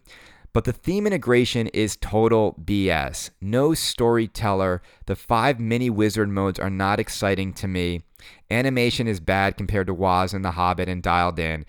[0.53, 3.31] But the theme integration is total BS.
[3.41, 4.83] No storyteller.
[5.07, 8.03] The five mini wizard modes are not exciting to me.
[8.51, 11.65] Animation is bad compared to Woz and The Hobbit and Dialed In.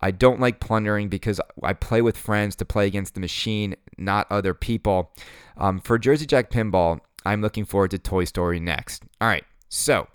[0.00, 4.28] I don't like plundering because I play with friends to play against the machine, not
[4.30, 5.12] other people.
[5.56, 9.02] Um, for Jersey Jack Pinball, I'm looking forward to Toy Story next.
[9.20, 10.06] All right, so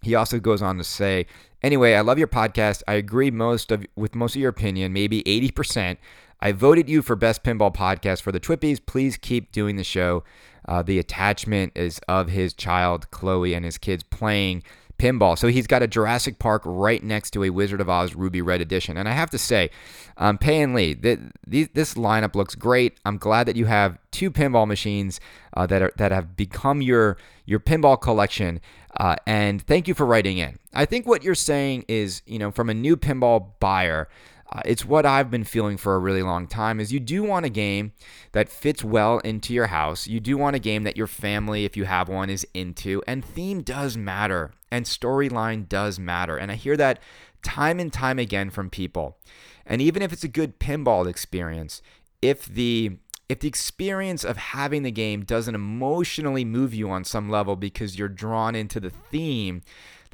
[0.00, 1.26] he also goes on to say,
[1.62, 2.82] anyway, I love your podcast.
[2.88, 5.98] I agree most of with most of your opinion, maybe 80%.
[6.44, 8.78] I voted you for best pinball podcast for the Twippies.
[8.84, 10.24] Please keep doing the show.
[10.68, 14.62] Uh, the attachment is of his child, Chloe, and his kids playing
[14.98, 15.38] pinball.
[15.38, 18.60] So he's got a Jurassic Park right next to a Wizard of Oz Ruby Red
[18.60, 18.98] Edition.
[18.98, 19.70] And I have to say,
[20.18, 21.18] um, Pei En Lee, th-
[21.50, 22.98] th- this lineup looks great.
[23.06, 25.20] I'm glad that you have two pinball machines
[25.54, 27.16] uh, that are that have become your
[27.46, 28.60] your pinball collection.
[29.00, 30.58] Uh, and thank you for writing in.
[30.74, 34.08] I think what you're saying is, you know, from a new pinball buyer.
[34.54, 37.44] Uh, it's what I've been feeling for a really long time is you do want
[37.44, 37.92] a game
[38.32, 40.06] that fits well into your house.
[40.06, 43.02] You do want a game that your family, if you have one, is into.
[43.06, 46.36] And theme does matter and storyline does matter.
[46.36, 47.00] And I hear that
[47.42, 49.18] time and time again from people.
[49.66, 51.82] And even if it's a good pinball experience,
[52.22, 57.30] if the if the experience of having the game doesn't emotionally move you on some
[57.30, 59.62] level because you're drawn into the theme,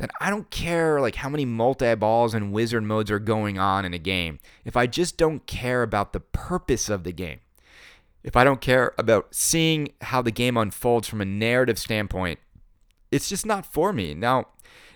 [0.01, 3.93] then I don't care like how many multi-balls and wizard modes are going on in
[3.93, 4.39] a game.
[4.65, 7.41] If I just don't care about the purpose of the game,
[8.23, 12.39] if I don't care about seeing how the game unfolds from a narrative standpoint,
[13.11, 14.15] it's just not for me.
[14.15, 14.49] Now,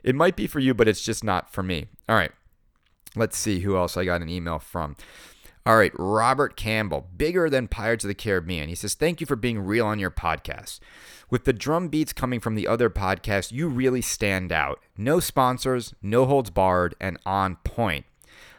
[0.03, 1.87] it might be for you, but it's just not for me.
[2.09, 2.33] All right.
[3.17, 4.97] Let's see who else I got an email from.
[5.67, 8.69] All right, Robert Campbell, bigger than Pirates of the Caribbean.
[8.69, 10.79] He says, Thank you for being real on your podcast.
[11.31, 14.79] With the drum beats coming from the other podcasts, you really stand out.
[14.99, 18.05] No sponsors, no holds barred, and on point.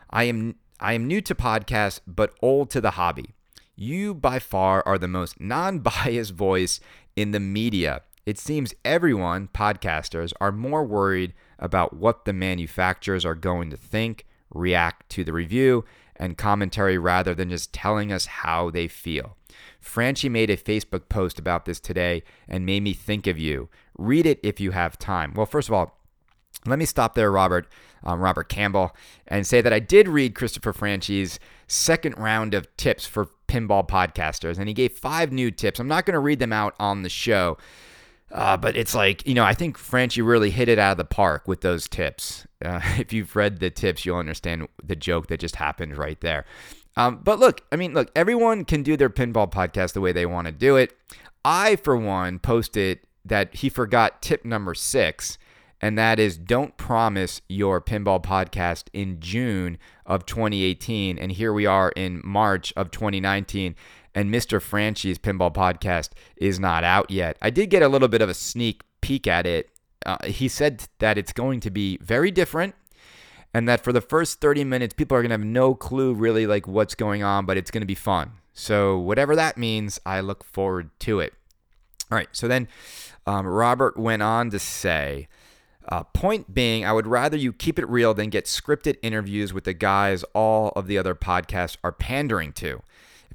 [0.10, 3.36] I am I am new to podcasts, but old to the hobby.
[3.76, 6.80] You by far are the most non-biased voice
[7.16, 8.02] in the media.
[8.26, 14.26] It seems everyone, podcasters, are more worried about what the manufacturers are going to think,
[14.50, 15.86] react to the review,
[16.18, 19.36] and commentary rather than just telling us how they feel.
[19.80, 23.70] Franchi made a Facebook post about this today and made me think of you.
[23.98, 25.34] Read it if you have time.
[25.34, 25.98] Well, first of all,
[26.66, 27.68] let me stop there, Robert,
[28.04, 28.96] um, Robert Campbell,
[29.28, 34.58] and say that I did read Christopher Franchi's second round of tips for pinball podcasters,
[34.58, 35.80] and he gave five new tips.
[35.80, 37.58] I'm not going to read them out on the show,
[38.32, 41.06] uh, but it's like, you know, I think Franchi really hit it out of the
[41.06, 42.46] park with those tips.
[42.64, 46.46] Uh, if you've read the tips, you'll understand the joke that just happened right there.
[46.98, 50.26] Um, but look, I mean, look, everyone can do their pinball podcast the way they
[50.26, 50.96] want to do it.
[51.44, 55.38] I, for one, posted that he forgot tip number six,
[55.82, 61.20] and that is don't promise your pinball podcast in June of 2018.
[61.20, 63.76] And here we are in March of 2019
[64.16, 64.62] and Mr.
[64.62, 67.38] Franchi's Pinball Podcast is not out yet.
[67.42, 69.70] I did get a little bit of a sneak peek at it.
[70.06, 72.74] Uh, he said that it's going to be very different
[73.54, 76.48] and that for the first 30 minutes people are going to have no clue really
[76.48, 78.32] like what's going on, but it's going to be fun.
[78.54, 81.34] So whatever that means, I look forward to it.
[82.12, 82.68] All right, so then
[83.26, 85.28] um, Robert went on to say,
[85.90, 89.66] uh, point being, I would rather you keep it real than get scripted interviews with
[89.66, 92.82] the guys all of the other podcasts are pandering to.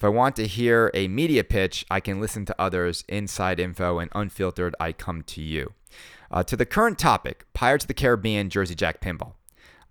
[0.00, 3.98] If I want to hear a media pitch, I can listen to others, inside info,
[3.98, 5.74] and unfiltered, I come to you.
[6.30, 9.34] Uh, to the current topic Pirates of the Caribbean Jersey Jack Pinball.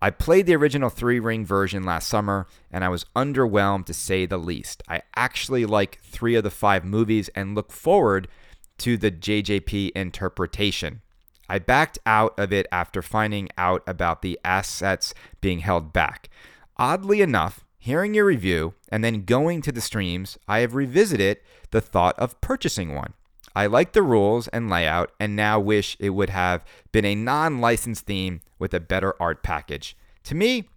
[0.01, 4.26] I played the original three ring version last summer and I was underwhelmed to say
[4.26, 4.82] the least.
[4.88, 8.28] I actually like three of the five movies and look forward
[8.80, 11.01] to the JJP interpretation.
[11.47, 16.30] I backed out of it after finding out about the assets being held back.
[16.78, 21.39] Oddly enough, hearing your review, and then going to the streams, I have revisited
[21.71, 23.13] the thought of purchasing one.
[23.55, 27.59] I like the rules and layout and now wish it would have been a non
[27.59, 29.97] licensed theme with a better art package.
[30.25, 30.69] To me,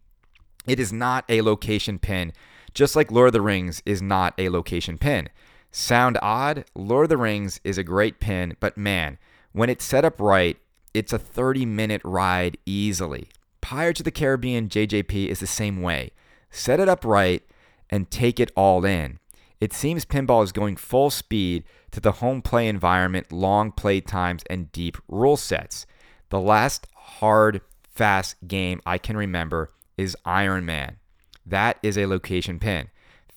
[0.66, 2.32] it is not a location pin,
[2.72, 5.28] just like Lord of the Rings is not a location pin.
[5.70, 6.64] Sound odd?
[6.74, 9.18] Lord of the Rings is a great pin, but man,
[9.53, 10.57] when it's set up right,
[10.94, 13.28] it's a 30 minute ride easily.
[13.61, 16.12] Pirates of the Caribbean JJP is the same way
[16.53, 17.42] set it up right,
[17.90, 19.18] and take it all in.
[19.61, 24.42] It seems pinball is going full speed to the home play environment, long play times,
[24.48, 25.86] and deep rule sets.
[26.30, 30.96] The last hard, fast game I can remember is Iron Man.
[31.44, 32.88] That is a location pin.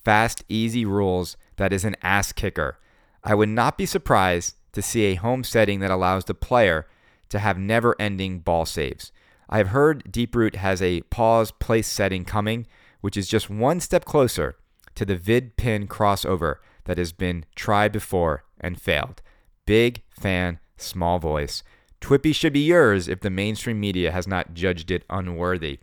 [0.04, 2.78] Fast, easy rules, that is an ass kicker.
[3.22, 6.86] I would not be surprised to see a home setting that allows the player
[7.28, 9.10] to have never ending ball saves.
[9.48, 12.66] I've heard Deeproot has a pause place setting coming,
[13.00, 14.56] which is just one step closer
[14.94, 19.22] to the vid pin crossover that has been tried before and failed.
[19.66, 21.62] Big fan, small voice.
[22.00, 25.78] Twippy should be yours if the mainstream media has not judged it unworthy.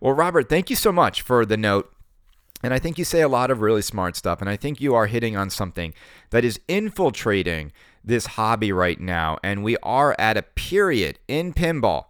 [0.00, 1.92] Well, Robert, thank you so much for the note.
[2.62, 4.40] And I think you say a lot of really smart stuff.
[4.40, 5.92] And I think you are hitting on something
[6.30, 7.72] that is infiltrating
[8.04, 9.38] this hobby right now.
[9.42, 12.04] And we are at a period in pinball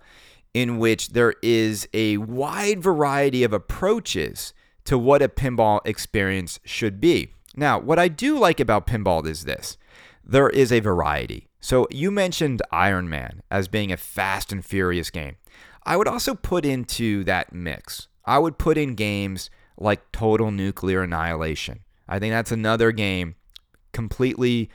[0.56, 4.54] in which there is a wide variety of approaches
[4.86, 7.28] to what a pinball experience should be.
[7.54, 9.76] Now, what I do like about pinball is this
[10.24, 11.46] there is a variety.
[11.60, 15.36] So you mentioned Iron Man as being a fast and furious game.
[15.84, 18.08] I would also put into that mix.
[18.24, 21.80] I would put in games like Total Nuclear Annihilation.
[22.08, 23.34] I think that's another game
[23.92, 24.70] completely,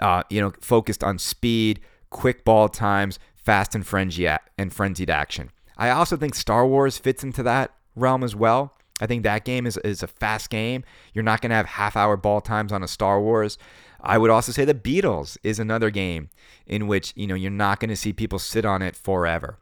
[0.00, 5.50] uh, you know, focused on speed, quick ball times, fast and frenzied action.
[5.76, 8.74] I also think Star Wars fits into that realm as well.
[9.00, 10.84] I think that game is, is a fast game.
[11.12, 13.58] You're not going to have half hour ball times on a Star Wars.
[14.00, 16.30] I would also say the Beatles is another game
[16.66, 19.58] in which you know you're not going to see people sit on it forever.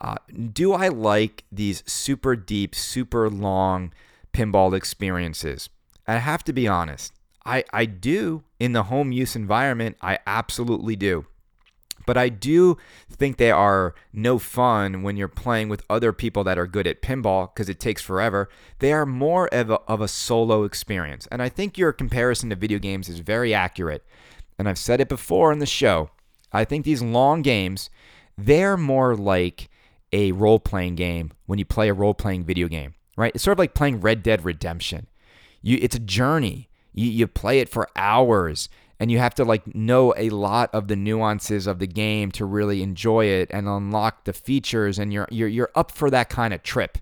[0.00, 0.14] Uh,
[0.52, 3.92] do I like these super deep, super long
[4.32, 5.68] pinball experiences?
[6.06, 7.12] I have to be honest.
[7.44, 9.96] I, I do in the home use environment.
[10.00, 11.26] I absolutely do.
[12.06, 12.76] But I do
[13.10, 17.02] think they are no fun when you're playing with other people that are good at
[17.02, 18.48] pinball because it takes forever.
[18.78, 21.28] They are more of a, of a solo experience.
[21.30, 24.04] And I think your comparison to video games is very accurate.
[24.58, 26.10] And I've said it before in the show.
[26.52, 27.90] I think these long games,
[28.36, 29.68] they're more like
[30.12, 33.32] a role playing game when you play a role playing video game, right?
[33.34, 35.06] It's sort of like playing Red Dead Redemption.
[35.62, 36.68] You, it's a journey.
[36.92, 38.68] You, you play it for hours
[39.00, 42.44] and you have to like know a lot of the nuances of the game to
[42.44, 46.52] really enjoy it and unlock the features and you're you're you're up for that kind
[46.52, 46.98] of trip.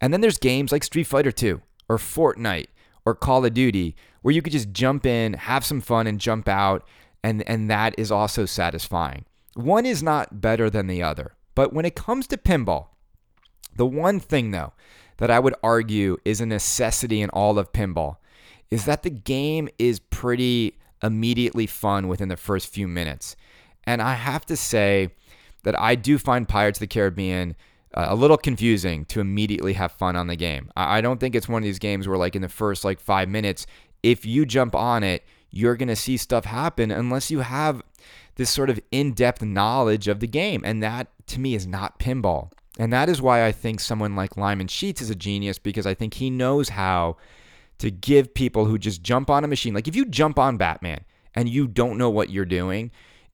[0.00, 2.68] And then there's games like Street Fighter 2 or Fortnite
[3.04, 6.48] or Call of Duty where you could just jump in, have some fun and jump
[6.48, 6.88] out
[7.22, 9.26] and and that is also satisfying.
[9.54, 11.34] One is not better than the other.
[11.54, 12.86] But when it comes to pinball,
[13.76, 14.72] the one thing though
[15.18, 18.16] that I would argue is a necessity in all of pinball
[18.70, 23.36] is that the game is pretty immediately fun within the first few minutes.
[23.84, 25.10] And I have to say
[25.64, 27.56] that I do find Pirates of the Caribbean
[27.94, 30.70] uh, a little confusing to immediately have fun on the game.
[30.76, 33.28] I, don't think it's one of these games where, like, in the first like five
[33.28, 33.66] minutes,
[34.02, 37.82] if you jump on it, you're going to see stuff happen unless you have
[38.36, 40.62] this sort of in depth knowledge of the game.
[40.64, 42.50] And that, to me, is not pinball.
[42.78, 45.92] And that is why I think someone like Lyman Sheets is a genius because I
[45.92, 47.18] think he knows how
[47.82, 49.74] to give people who just jump on a machine.
[49.74, 51.00] Like if you jump on Batman
[51.34, 52.92] and you don't know what you're doing,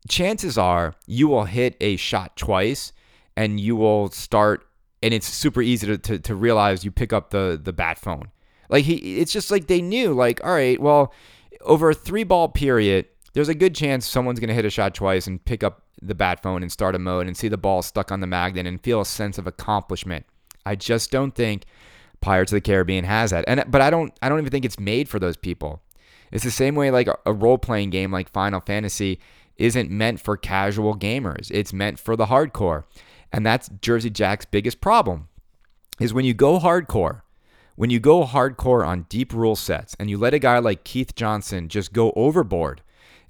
[0.09, 2.95] chances are you will hit a shot twice
[3.37, 4.67] and you will start
[5.03, 8.31] and it's super easy to, to, to realize you pick up the the bat phone.
[8.71, 11.13] Like he it's just like they knew, like, all right, well,
[11.61, 15.27] over a three ball period, there's a good chance someone's gonna hit a shot twice
[15.27, 18.11] and pick up the bat phone and start a mode and see the ball stuck
[18.11, 20.25] on the magnet and feel a sense of accomplishment.
[20.65, 21.67] I just don't think
[22.21, 23.45] Pirates of the Caribbean has that.
[23.47, 25.83] And but I don't I don't even think it's made for those people.
[26.31, 29.19] It's the same way like a role playing game like Final Fantasy
[29.57, 31.51] isn't meant for casual gamers.
[31.51, 32.85] It's meant for the hardcore.
[33.33, 35.29] And that's Jersey Jack's biggest problem.
[35.99, 37.23] Is when you go hardcore,
[37.75, 41.15] when you go hardcore on deep rule sets and you let a guy like Keith
[41.15, 42.83] Johnson just go overboard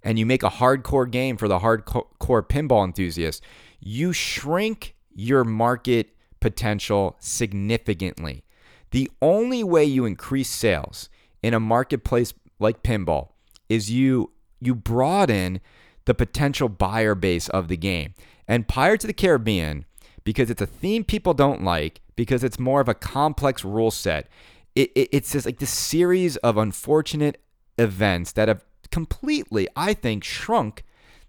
[0.02, 3.42] and you make a hardcore game for the hardcore pinball enthusiast,
[3.80, 6.10] you shrink your market
[6.40, 8.44] potential significantly.
[8.90, 11.08] The only way you increase sales
[11.42, 13.30] in a marketplace like pinball
[13.68, 15.60] is you you broaden
[16.06, 18.14] the potential buyer base of the game.
[18.48, 19.84] And Pirates of the Caribbean,
[20.24, 24.26] because it's a theme people don't like, because it's more of a complex rule set,
[24.74, 27.40] it, it, it's just like this series of unfortunate
[27.78, 30.82] events that have completely, I think, shrunk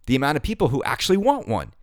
[0.06, 1.74] the amount of people who actually want one.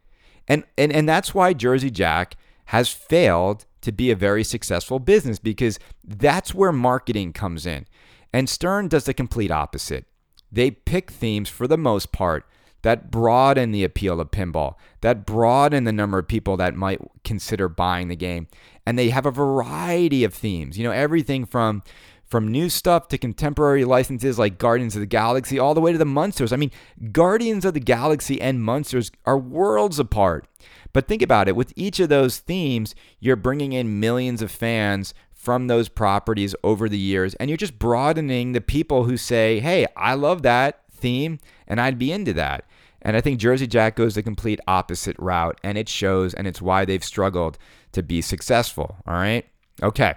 [0.48, 5.39] And, and, and that's why Jersey Jack has failed to be a very successful business
[5.39, 7.87] because that's where marketing comes in.
[8.32, 10.07] And Stern does the complete opposite.
[10.51, 12.45] They pick themes for the most part
[12.82, 17.68] that broaden the appeal of pinball, that broaden the number of people that might consider
[17.68, 18.49] buying the game.
[18.84, 21.84] And they have a variety of themes, you know, everything from
[22.26, 25.99] from new stuff to contemporary licenses like Guardians of the Galaxy, all the way to
[25.99, 26.53] the Munsters.
[26.53, 26.72] I mean,
[27.12, 30.49] Guardians of the Galaxy and Munsters are worlds apart.
[30.97, 35.12] But think about it with each of those themes, you're bringing in millions of fans
[35.30, 39.86] from those properties over the years, and you're just broadening the people who say, hey,
[39.94, 42.64] I love that theme, and I'd be into that.
[43.03, 46.62] And I think Jersey Jack goes the complete opposite route, and it shows, and it's
[46.62, 47.59] why they've struggled
[47.92, 48.97] to be successful.
[49.07, 49.44] All right.
[49.82, 50.14] Okay.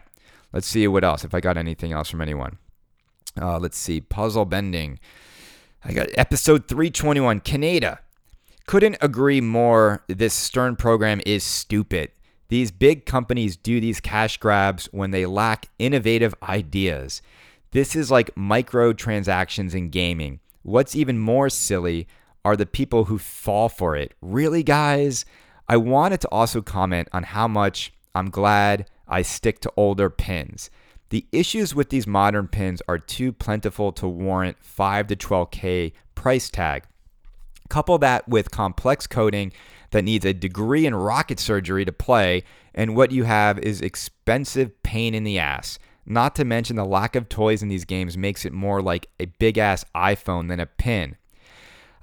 [0.54, 2.58] Let's see what else, if I got anything else from anyone.
[3.38, 4.00] Uh, let's see.
[4.00, 4.98] Puzzle bending.
[5.84, 7.98] I got episode 321, Kaneda.
[8.70, 10.04] Couldn't agree more.
[10.08, 12.12] This Stern program is stupid.
[12.50, 17.24] These big companies do these cash grabs when they lack innovative ideas.
[17.72, 20.40] This is like microtransactions in gaming.
[20.62, 22.08] What's even more silly
[22.46, 24.14] are the people who fall for it.
[24.22, 25.26] Really, guys?
[25.68, 30.70] I wanted to also comment on how much I'm glad I stick to older pins.
[31.10, 36.52] The issues with these modern pins are too plentiful to warrant 5 to 12k price
[36.52, 36.84] tag.
[37.70, 39.54] Couple that with complex coding
[39.92, 42.44] that needs a degree in rocket surgery to play,
[42.74, 45.80] and what you have is expensive pain in the ass.
[46.06, 49.26] Not to mention the lack of toys in these games makes it more like a
[49.26, 51.16] big ass iPhone than a pin.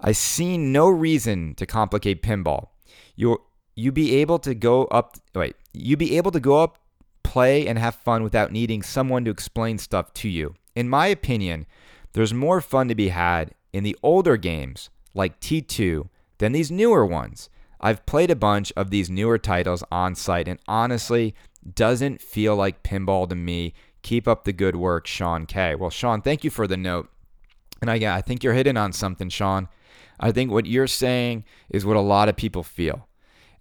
[0.00, 2.68] I see no reason to complicate pinball.
[3.16, 3.42] You
[3.74, 6.78] you be able to go up wait, you be able to go up,
[7.22, 10.54] play and have fun without needing someone to explain stuff to you.
[10.74, 11.66] In my opinion,
[12.12, 16.08] there's more fun to be had in the older games like T2
[16.38, 17.48] than these newer ones.
[17.80, 21.34] I've played a bunch of these newer titles on site and honestly
[21.74, 23.74] doesn't feel like pinball to me.
[24.02, 25.74] Keep up the good work, Sean K.
[25.74, 27.10] Well, Sean, thank you for the note.
[27.80, 29.68] And I, yeah, I think you're hitting on something, Sean.
[30.18, 33.08] I think what you're saying is what a lot of people feel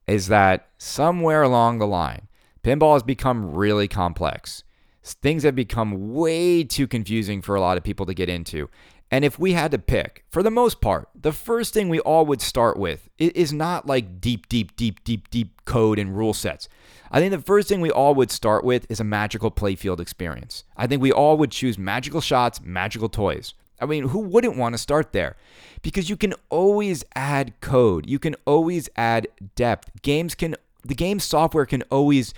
[0.08, 2.28] is that somewhere along the line,
[2.64, 4.64] pinball has become really complex.
[5.04, 8.70] Things have become way too confusing for a lot of people to get into.
[9.12, 12.26] And if we had to pick, for the most part, the first thing we all
[12.26, 16.68] would start with is not like deep, deep, deep, deep, deep code and rule sets.
[17.12, 20.64] I think the first thing we all would start with is a magical playfield experience.
[20.76, 23.54] I think we all would choose magical shots, magical toys.
[23.80, 25.36] I mean, who wouldn't want to start there?
[25.82, 28.10] Because you can always add code.
[28.10, 30.02] You can always add depth.
[30.02, 32.34] Games can the game software can always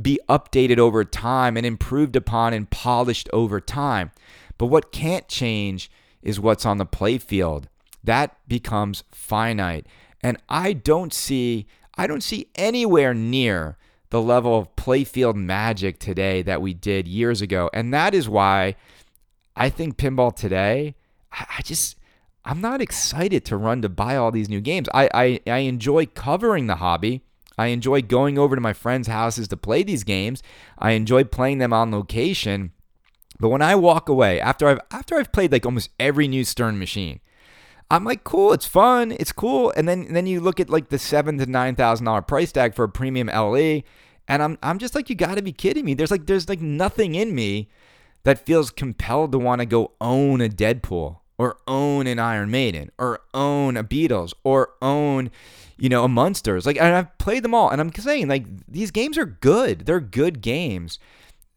[0.00, 4.12] be updated over time and improved upon and polished over time.
[4.56, 5.90] But what can't change
[6.22, 7.64] is what's on the playfield.
[8.04, 9.86] That becomes finite.
[10.22, 11.66] And I don't see
[11.96, 13.76] I don't see anywhere near
[14.10, 17.68] the level of playfield magic today that we did years ago.
[17.74, 18.76] And that is why
[19.56, 20.94] I think pinball today,
[21.32, 21.96] I just
[22.44, 24.88] I'm not excited to run to buy all these new games.
[24.94, 27.22] I, I, I enjoy covering the hobby.
[27.58, 30.42] I enjoy going over to my friends' houses to play these games.
[30.78, 32.72] I enjoy playing them on location.
[33.40, 36.78] But when I walk away after I've after I've played like almost every new Stern
[36.78, 37.20] machine,
[37.90, 39.72] I'm like, cool, it's fun, it's cool.
[39.76, 42.74] And then then you look at like the seven to nine thousand dollar price tag
[42.74, 43.82] for a premium LE,
[44.26, 45.94] and I'm I'm just like, you got to be kidding me.
[45.94, 47.68] There's like there's like nothing in me
[48.24, 52.90] that feels compelled to want to go own a Deadpool or own an Iron Maiden
[52.98, 55.30] or own a Beatles or own,
[55.78, 56.66] you know, a Munsters.
[56.66, 59.86] Like, and I've played them all, and I'm saying like these games are good.
[59.86, 60.98] They're good games.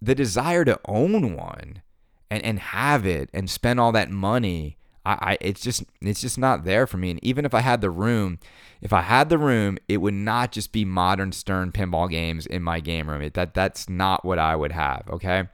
[0.01, 1.81] The desire to own one
[2.29, 6.37] and and have it and spend all that money, I, I it's just it's just
[6.37, 7.11] not there for me.
[7.11, 8.39] And even if I had the room,
[8.81, 12.63] if I had the room, it would not just be modern Stern pinball games in
[12.63, 13.21] my game room.
[13.21, 15.03] It, that that's not what I would have.
[15.09, 15.47] Okay,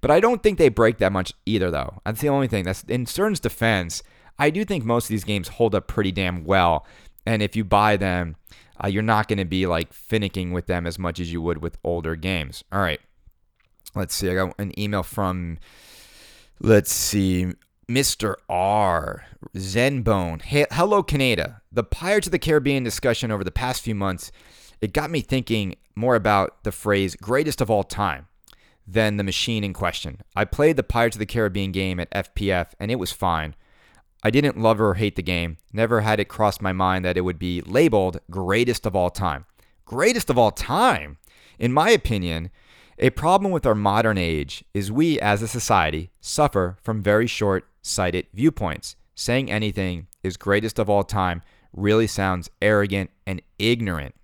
[0.00, 2.00] but I don't think they break that much either, though.
[2.04, 2.64] That's the only thing.
[2.64, 4.02] That's in Stern's defense.
[4.38, 6.86] I do think most of these games hold up pretty damn well,
[7.24, 8.36] and if you buy them,
[8.82, 11.62] uh, you're not going to be like finicking with them as much as you would
[11.62, 12.64] with older games.
[12.72, 13.00] All right,
[13.94, 14.30] let's see.
[14.30, 15.58] I got an email from.
[16.60, 17.52] Let's see.
[17.88, 18.36] Mr.
[18.48, 19.26] R.
[19.56, 20.42] Zenbone.
[20.42, 21.60] Hey, hello, Kaneda.
[21.70, 24.32] The Pirates of the Caribbean discussion over the past few months,
[24.80, 28.28] it got me thinking more about the phrase greatest of all time
[28.86, 30.20] than the machine in question.
[30.34, 33.54] I played the Pirates of the Caribbean game at FPF and it was fine.
[34.24, 35.58] I didn't love or hate the game.
[35.72, 39.46] Never had it cross my mind that it would be labeled greatest of all time.
[39.84, 41.18] Greatest of all time?
[41.58, 42.50] In my opinion,
[42.98, 47.66] a problem with our modern age is we as a society suffer from very short
[47.80, 48.96] sighted viewpoints.
[49.14, 54.14] Saying anything is greatest of all time really sounds arrogant and ignorant.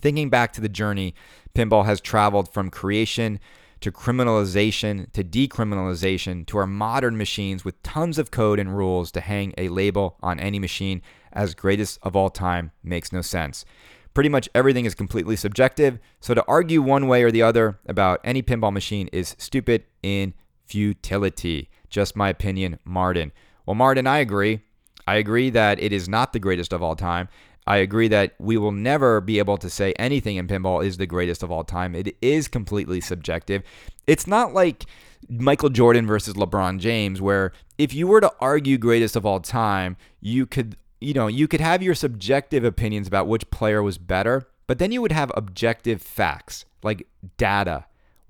[0.00, 1.14] Thinking back to the journey
[1.54, 3.40] pinball has traveled from creation
[3.80, 9.20] to criminalization to decriminalization to our modern machines with tons of code and rules to
[9.20, 13.64] hang a label on any machine as greatest of all time makes no sense.
[14.12, 18.20] Pretty much everything is completely subjective, so to argue one way or the other about
[18.24, 20.34] any pinball machine is stupid in
[20.66, 21.70] futility.
[21.88, 23.32] Just my opinion, Martin.
[23.66, 24.62] Well, Martin, I agree.
[25.06, 27.28] I agree that it is not the greatest of all time.
[27.66, 31.06] I agree that we will never be able to say anything in pinball is the
[31.06, 31.94] greatest of all time.
[31.94, 33.62] It is completely subjective.
[34.06, 34.86] It's not like
[35.28, 39.96] Michael Jordan versus LeBron James, where if you were to argue greatest of all time,
[40.20, 44.48] you could, you know, you could have your subjective opinions about which player was better,
[44.66, 47.86] but then you would have objective facts like data.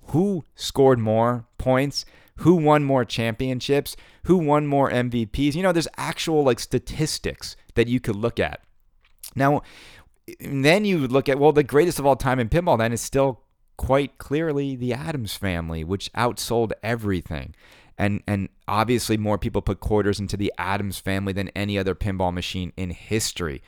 [0.08, 2.04] Who scored more points?
[2.40, 5.54] who won more championships, who won more MVPs.
[5.54, 8.60] You know, there's actual like statistics that you could look at.
[9.34, 9.62] Now,
[10.40, 13.00] then you would look at, well, the greatest of all time in pinball then is
[13.00, 13.42] still
[13.76, 17.54] quite clearly the Addams Family, which outsold everything.
[18.00, 22.32] And, and obviously, more people put quarters into the Addams Family than any other pinball
[22.32, 23.62] machine in history.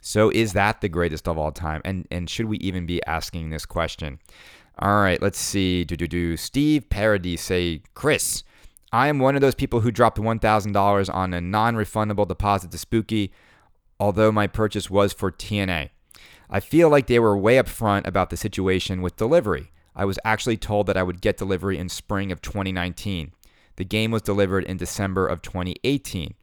[0.00, 1.80] So, is that the greatest of all time?
[1.84, 4.20] And, and should we even be asking this question?
[4.78, 5.82] All right, let's see.
[5.82, 6.36] Do do do.
[6.36, 8.44] Steve Paradis say, Chris,
[8.92, 12.78] I am one of those people who dropped $1,000 on a non refundable deposit to
[12.78, 13.32] Spooky,
[13.98, 15.90] although my purchase was for TNA.
[16.48, 19.72] I feel like they were way upfront about the situation with delivery.
[19.96, 23.32] I was actually told that I would get delivery in spring of 2019.
[23.76, 26.34] The game was delivered in December of 2018.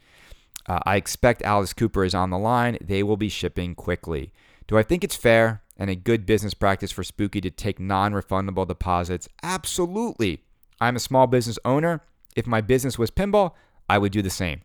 [0.68, 2.78] Uh, I expect Alice Cooper is on the line.
[2.82, 4.32] They will be shipping quickly.
[4.68, 8.14] Do I think it's fair and a good business practice for Spooky to take non
[8.14, 9.28] refundable deposits?
[9.44, 10.44] Absolutely.
[10.80, 12.04] I'm a small business owner.
[12.36, 13.54] If my business was pinball,
[13.90, 14.62] I would do the same.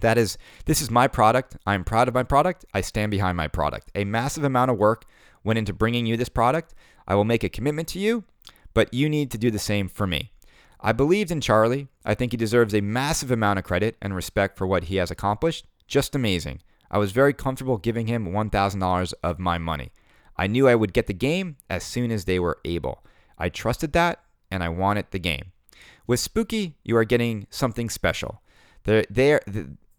[0.00, 1.56] That is, this is my product.
[1.66, 2.64] I'm proud of my product.
[2.74, 3.90] I stand behind my product.
[3.94, 5.04] A massive amount of work
[5.42, 6.74] went into bringing you this product.
[7.06, 8.24] I will make a commitment to you,
[8.72, 10.32] but you need to do the same for me.
[10.80, 11.88] I believed in Charlie.
[12.04, 15.10] I think he deserves a massive amount of credit and respect for what he has
[15.10, 15.66] accomplished.
[15.86, 16.60] Just amazing.
[16.90, 19.92] I was very comfortable giving him $1,000 of my money.
[20.36, 23.04] I knew I would get the game as soon as they were able.
[23.38, 25.52] I trusted that and I wanted the game.
[26.06, 28.42] With Spooky, you are getting something special.
[28.84, 29.40] There, there,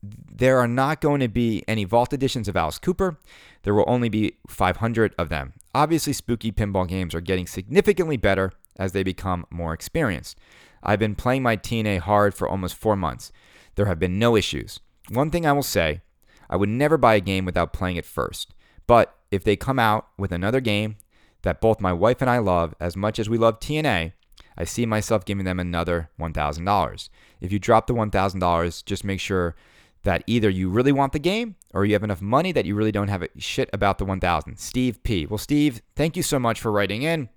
[0.04, 3.18] there are not going to be any vault editions of Alice Cooper.
[3.64, 5.54] There will only be 500 of them.
[5.74, 10.38] Obviously, spooky pinball games are getting significantly better as they become more experienced.
[10.86, 13.32] I've been playing my TNA hard for almost four months.
[13.76, 14.80] There have been no issues.
[15.10, 16.02] One thing I will say
[16.50, 18.54] I would never buy a game without playing it first.
[18.88, 20.98] But if they come out with another game
[21.42, 24.14] that both my wife and I love as much as we love TNA,
[24.58, 27.10] I see myself giving them another $1,000.
[27.42, 29.56] If you drop the $1,000, just make sure
[30.04, 32.92] that either you really want the game or you have enough money that you really
[32.92, 34.58] don't have a shit about the 1000.
[34.58, 35.26] Steve P.
[35.26, 37.30] Well, Steve, thank you so much for writing in.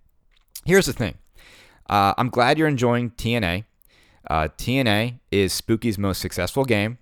[0.64, 1.16] Here's the thing
[1.89, 3.64] uh, I'm glad you're enjoying TNA.
[4.28, 6.99] Uh, TNA is Spooky's most successful game.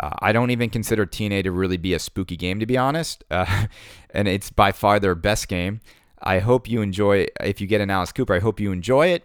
[0.00, 3.24] Uh, I don't even consider TNA to really be a spooky game, to be honest.
[3.30, 3.66] Uh,
[4.10, 5.80] and it's by far their best game.
[6.22, 7.26] I hope you enjoy.
[7.40, 9.24] If you get an Alice Cooper, I hope you enjoy it.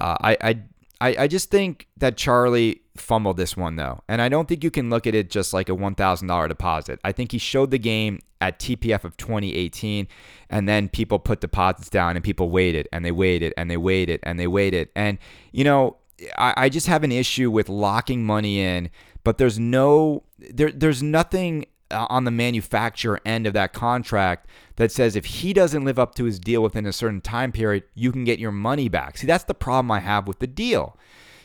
[0.00, 0.62] Uh, I, I
[1.00, 4.70] I, I just think that Charlie fumbled this one though, and I don't think you
[4.70, 7.00] can look at it just like a one thousand dollar deposit.
[7.04, 10.08] I think he showed the game at TPF of 2018,
[10.48, 14.20] and then people put deposits down, and people waited and they waited and they waited
[14.22, 15.18] and they waited, and
[15.52, 15.96] you know
[16.36, 18.90] I, I just have an issue with locking money in,
[19.24, 24.48] but there's no there there's nothing uh, on the manufacturer end of that contract
[24.80, 27.84] that says if he doesn't live up to his deal within a certain time period,
[27.94, 29.18] you can get your money back.
[29.18, 30.96] See, that's the problem I have with the deal.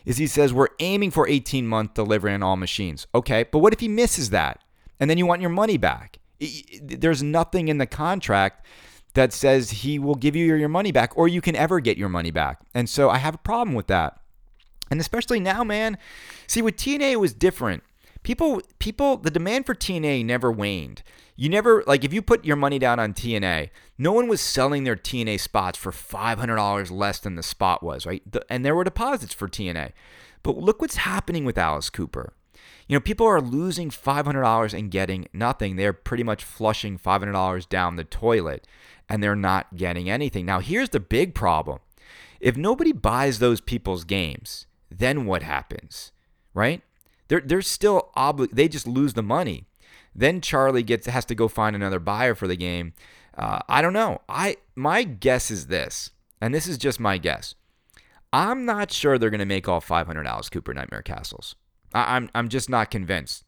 [0.05, 3.07] Is he says we're aiming for 18 month delivery on all machines.
[3.13, 4.63] Okay, but what if he misses that?
[5.01, 6.19] And then you want your money back.
[6.81, 8.65] There's nothing in the contract
[9.15, 12.07] that says he will give you your money back or you can ever get your
[12.07, 12.61] money back.
[12.73, 14.17] And so I have a problem with that.
[14.89, 15.97] And especially now, man.
[16.47, 17.83] See, with TNA, it was different
[18.25, 21.03] people people the demand for TNA never waned.
[21.37, 24.83] You never like if you put your money down on TNA, no one was selling
[24.83, 28.23] their TNA spots for $500 less than the spot was, right?
[28.29, 29.91] The, and there were deposits for TNA.
[30.43, 32.33] But look what's happening with Alice Cooper.
[32.87, 35.75] You know, people are losing $500 and getting nothing.
[35.75, 38.67] They're pretty much flushing $500 down the toilet
[39.09, 40.45] and they're not getting anything.
[40.45, 41.79] Now, here's the big problem.
[42.39, 46.11] If nobody buys those people's games, then what happens?
[46.53, 46.81] Right?
[47.27, 49.65] They're they're still obli- they just lose the money.
[50.13, 52.93] Then Charlie gets has to go find another buyer for the game.
[53.37, 54.21] Uh, I don't know.
[54.29, 57.55] I my guess is this, and this is just my guess.
[58.31, 61.55] I'm not sure they're going to make all 500 Alice Cooper Nightmare Castles.
[61.93, 63.43] I, I'm I'm just not convinced.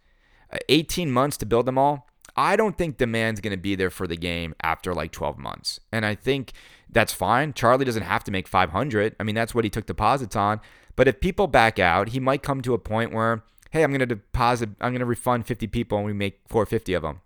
[0.51, 2.07] Uh, 18 months to build them all.
[2.38, 5.80] I don't think demand's going to be there for the game after like 12 months.
[5.91, 6.53] And I think
[6.89, 7.51] that's fine.
[7.53, 9.15] Charlie doesn't have to make 500.
[9.19, 10.61] I mean, that's what he took deposits on.
[10.95, 13.99] But if people back out, he might come to a point where hey, I'm going
[13.99, 17.22] to deposit, I'm going to refund 50 people and we make 450 of them.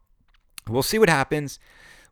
[0.68, 1.60] We'll see what happens.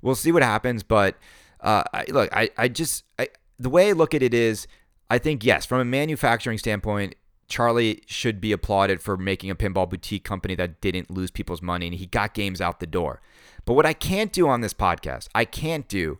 [0.01, 0.83] We'll see what happens.
[0.83, 1.15] But
[1.61, 4.67] uh, I, look, I, I just, I, the way I look at it is,
[5.09, 7.15] I think, yes, from a manufacturing standpoint,
[7.47, 11.87] Charlie should be applauded for making a pinball boutique company that didn't lose people's money
[11.87, 13.21] and he got games out the door.
[13.65, 16.19] But what I can't do on this podcast, I can't do,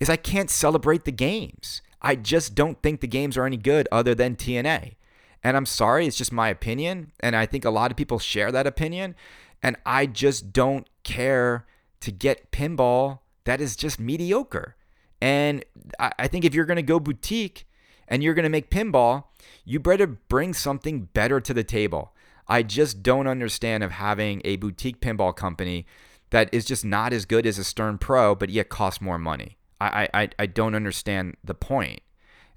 [0.00, 1.82] is I can't celebrate the games.
[2.02, 4.94] I just don't think the games are any good other than TNA.
[5.42, 7.12] And I'm sorry, it's just my opinion.
[7.20, 9.14] And I think a lot of people share that opinion.
[9.62, 11.66] And I just don't care
[12.00, 14.76] to get pinball that is just mediocre.
[15.20, 15.64] And
[15.98, 17.66] I think if you're going to go boutique
[18.08, 19.24] and you're going to make pinball,
[19.64, 22.14] you better bring something better to the table.
[22.48, 25.86] I just don't understand of having a boutique pinball company
[26.30, 29.58] that is just not as good as a Stern Pro, but yet costs more money.
[29.80, 32.00] I, I, I don't understand the point.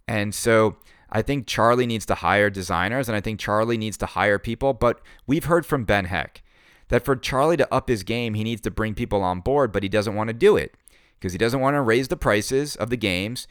[0.07, 0.77] And so
[1.13, 4.73] I think Charlie needs to hire designers and I think Charlie needs to hire people.
[4.73, 6.41] But we've heard from Ben Heck
[6.89, 9.83] that for Charlie to up his game, he needs to bring people on board, but
[9.83, 10.73] he doesn't want to do it
[11.19, 13.47] because he doesn't want to raise the prices of the games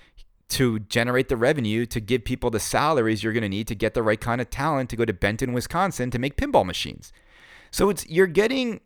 [0.48, 3.94] to generate the revenue to give people the salaries you're going to need to get
[3.94, 7.12] the right kind of talent to go to Benton, Wisconsin to make pinball machines.
[7.70, 8.80] So it's you're getting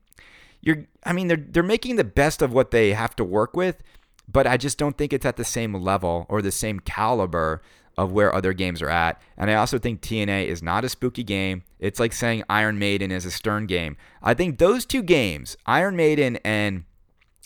[0.60, 3.82] you're I mean they're they're making the best of what they have to work with,
[4.28, 7.62] but I just don't think it's at the same level or the same caliber
[7.96, 9.20] of where other games are at.
[9.36, 11.62] And I also think TNA is not a spooky game.
[11.78, 13.96] It's like saying Iron Maiden is a Stern game.
[14.22, 16.84] I think those two games, Iron Maiden and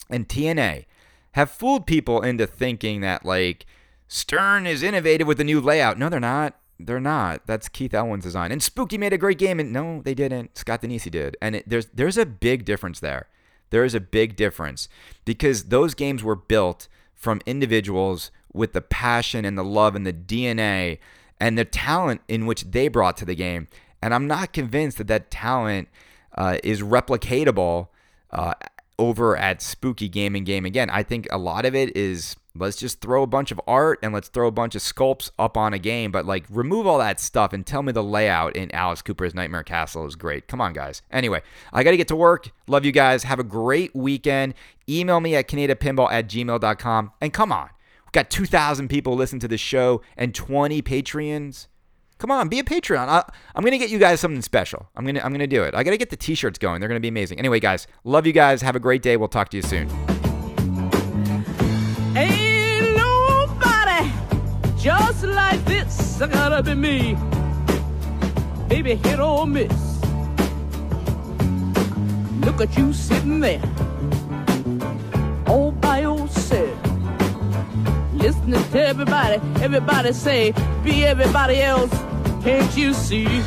[0.08, 0.86] and TNA,
[1.32, 3.66] have fooled people into thinking that like
[4.08, 5.98] Stern is innovative with the new layout.
[5.98, 6.56] No, they're not.
[6.80, 7.46] They're not.
[7.46, 8.50] That's Keith Elwin's design.
[8.50, 10.56] And Spooky made a great game, and no, they didn't.
[10.56, 11.36] Scott Danesi did.
[11.40, 13.28] And it, there's there's a big difference there.
[13.70, 14.88] There is a big difference
[15.24, 20.12] because those games were built from individuals with the passion and the love and the
[20.12, 20.98] DNA
[21.38, 23.68] and the talent in which they brought to the game.
[24.02, 25.88] And I'm not convinced that that talent
[26.36, 27.88] uh, is replicatable
[28.30, 28.54] uh,
[28.98, 30.90] over at Spooky Gaming Game again.
[30.90, 34.12] I think a lot of it is let's just throw a bunch of art and
[34.12, 37.20] let's throw a bunch of sculpts up on a game, but like remove all that
[37.20, 40.48] stuff and tell me the layout in Alice Cooper's Nightmare Castle is great.
[40.48, 41.02] Come on, guys.
[41.10, 41.42] Anyway,
[41.72, 42.50] I got to get to work.
[42.66, 43.22] Love you guys.
[43.24, 44.54] Have a great weekend.
[44.88, 47.12] Email me at kanedapinball at gmail.com.
[47.20, 47.70] And come on,
[48.10, 51.68] we've got 2,000 people listen to the show and 20 Patreons.
[52.18, 53.06] Come on, be a Patreon.
[53.06, 54.88] I, am gonna get you guys something special.
[54.96, 55.74] I'm gonna I'm gonna do it.
[55.74, 56.80] I gotta get the T-shirts going.
[56.80, 57.38] They're gonna be amazing.
[57.38, 58.60] Anyway, guys, love you guys.
[58.62, 59.16] Have a great day.
[59.16, 59.88] We'll talk to you soon.
[62.16, 64.10] Ain't nobody
[64.76, 66.20] just like this.
[66.20, 67.16] I gotta be me.
[68.68, 70.02] Baby, hit or miss.
[72.40, 73.62] Look at you sitting there,
[78.50, 81.92] Listening to everybody, everybody say, be everybody else.
[82.42, 83.44] Can't you see?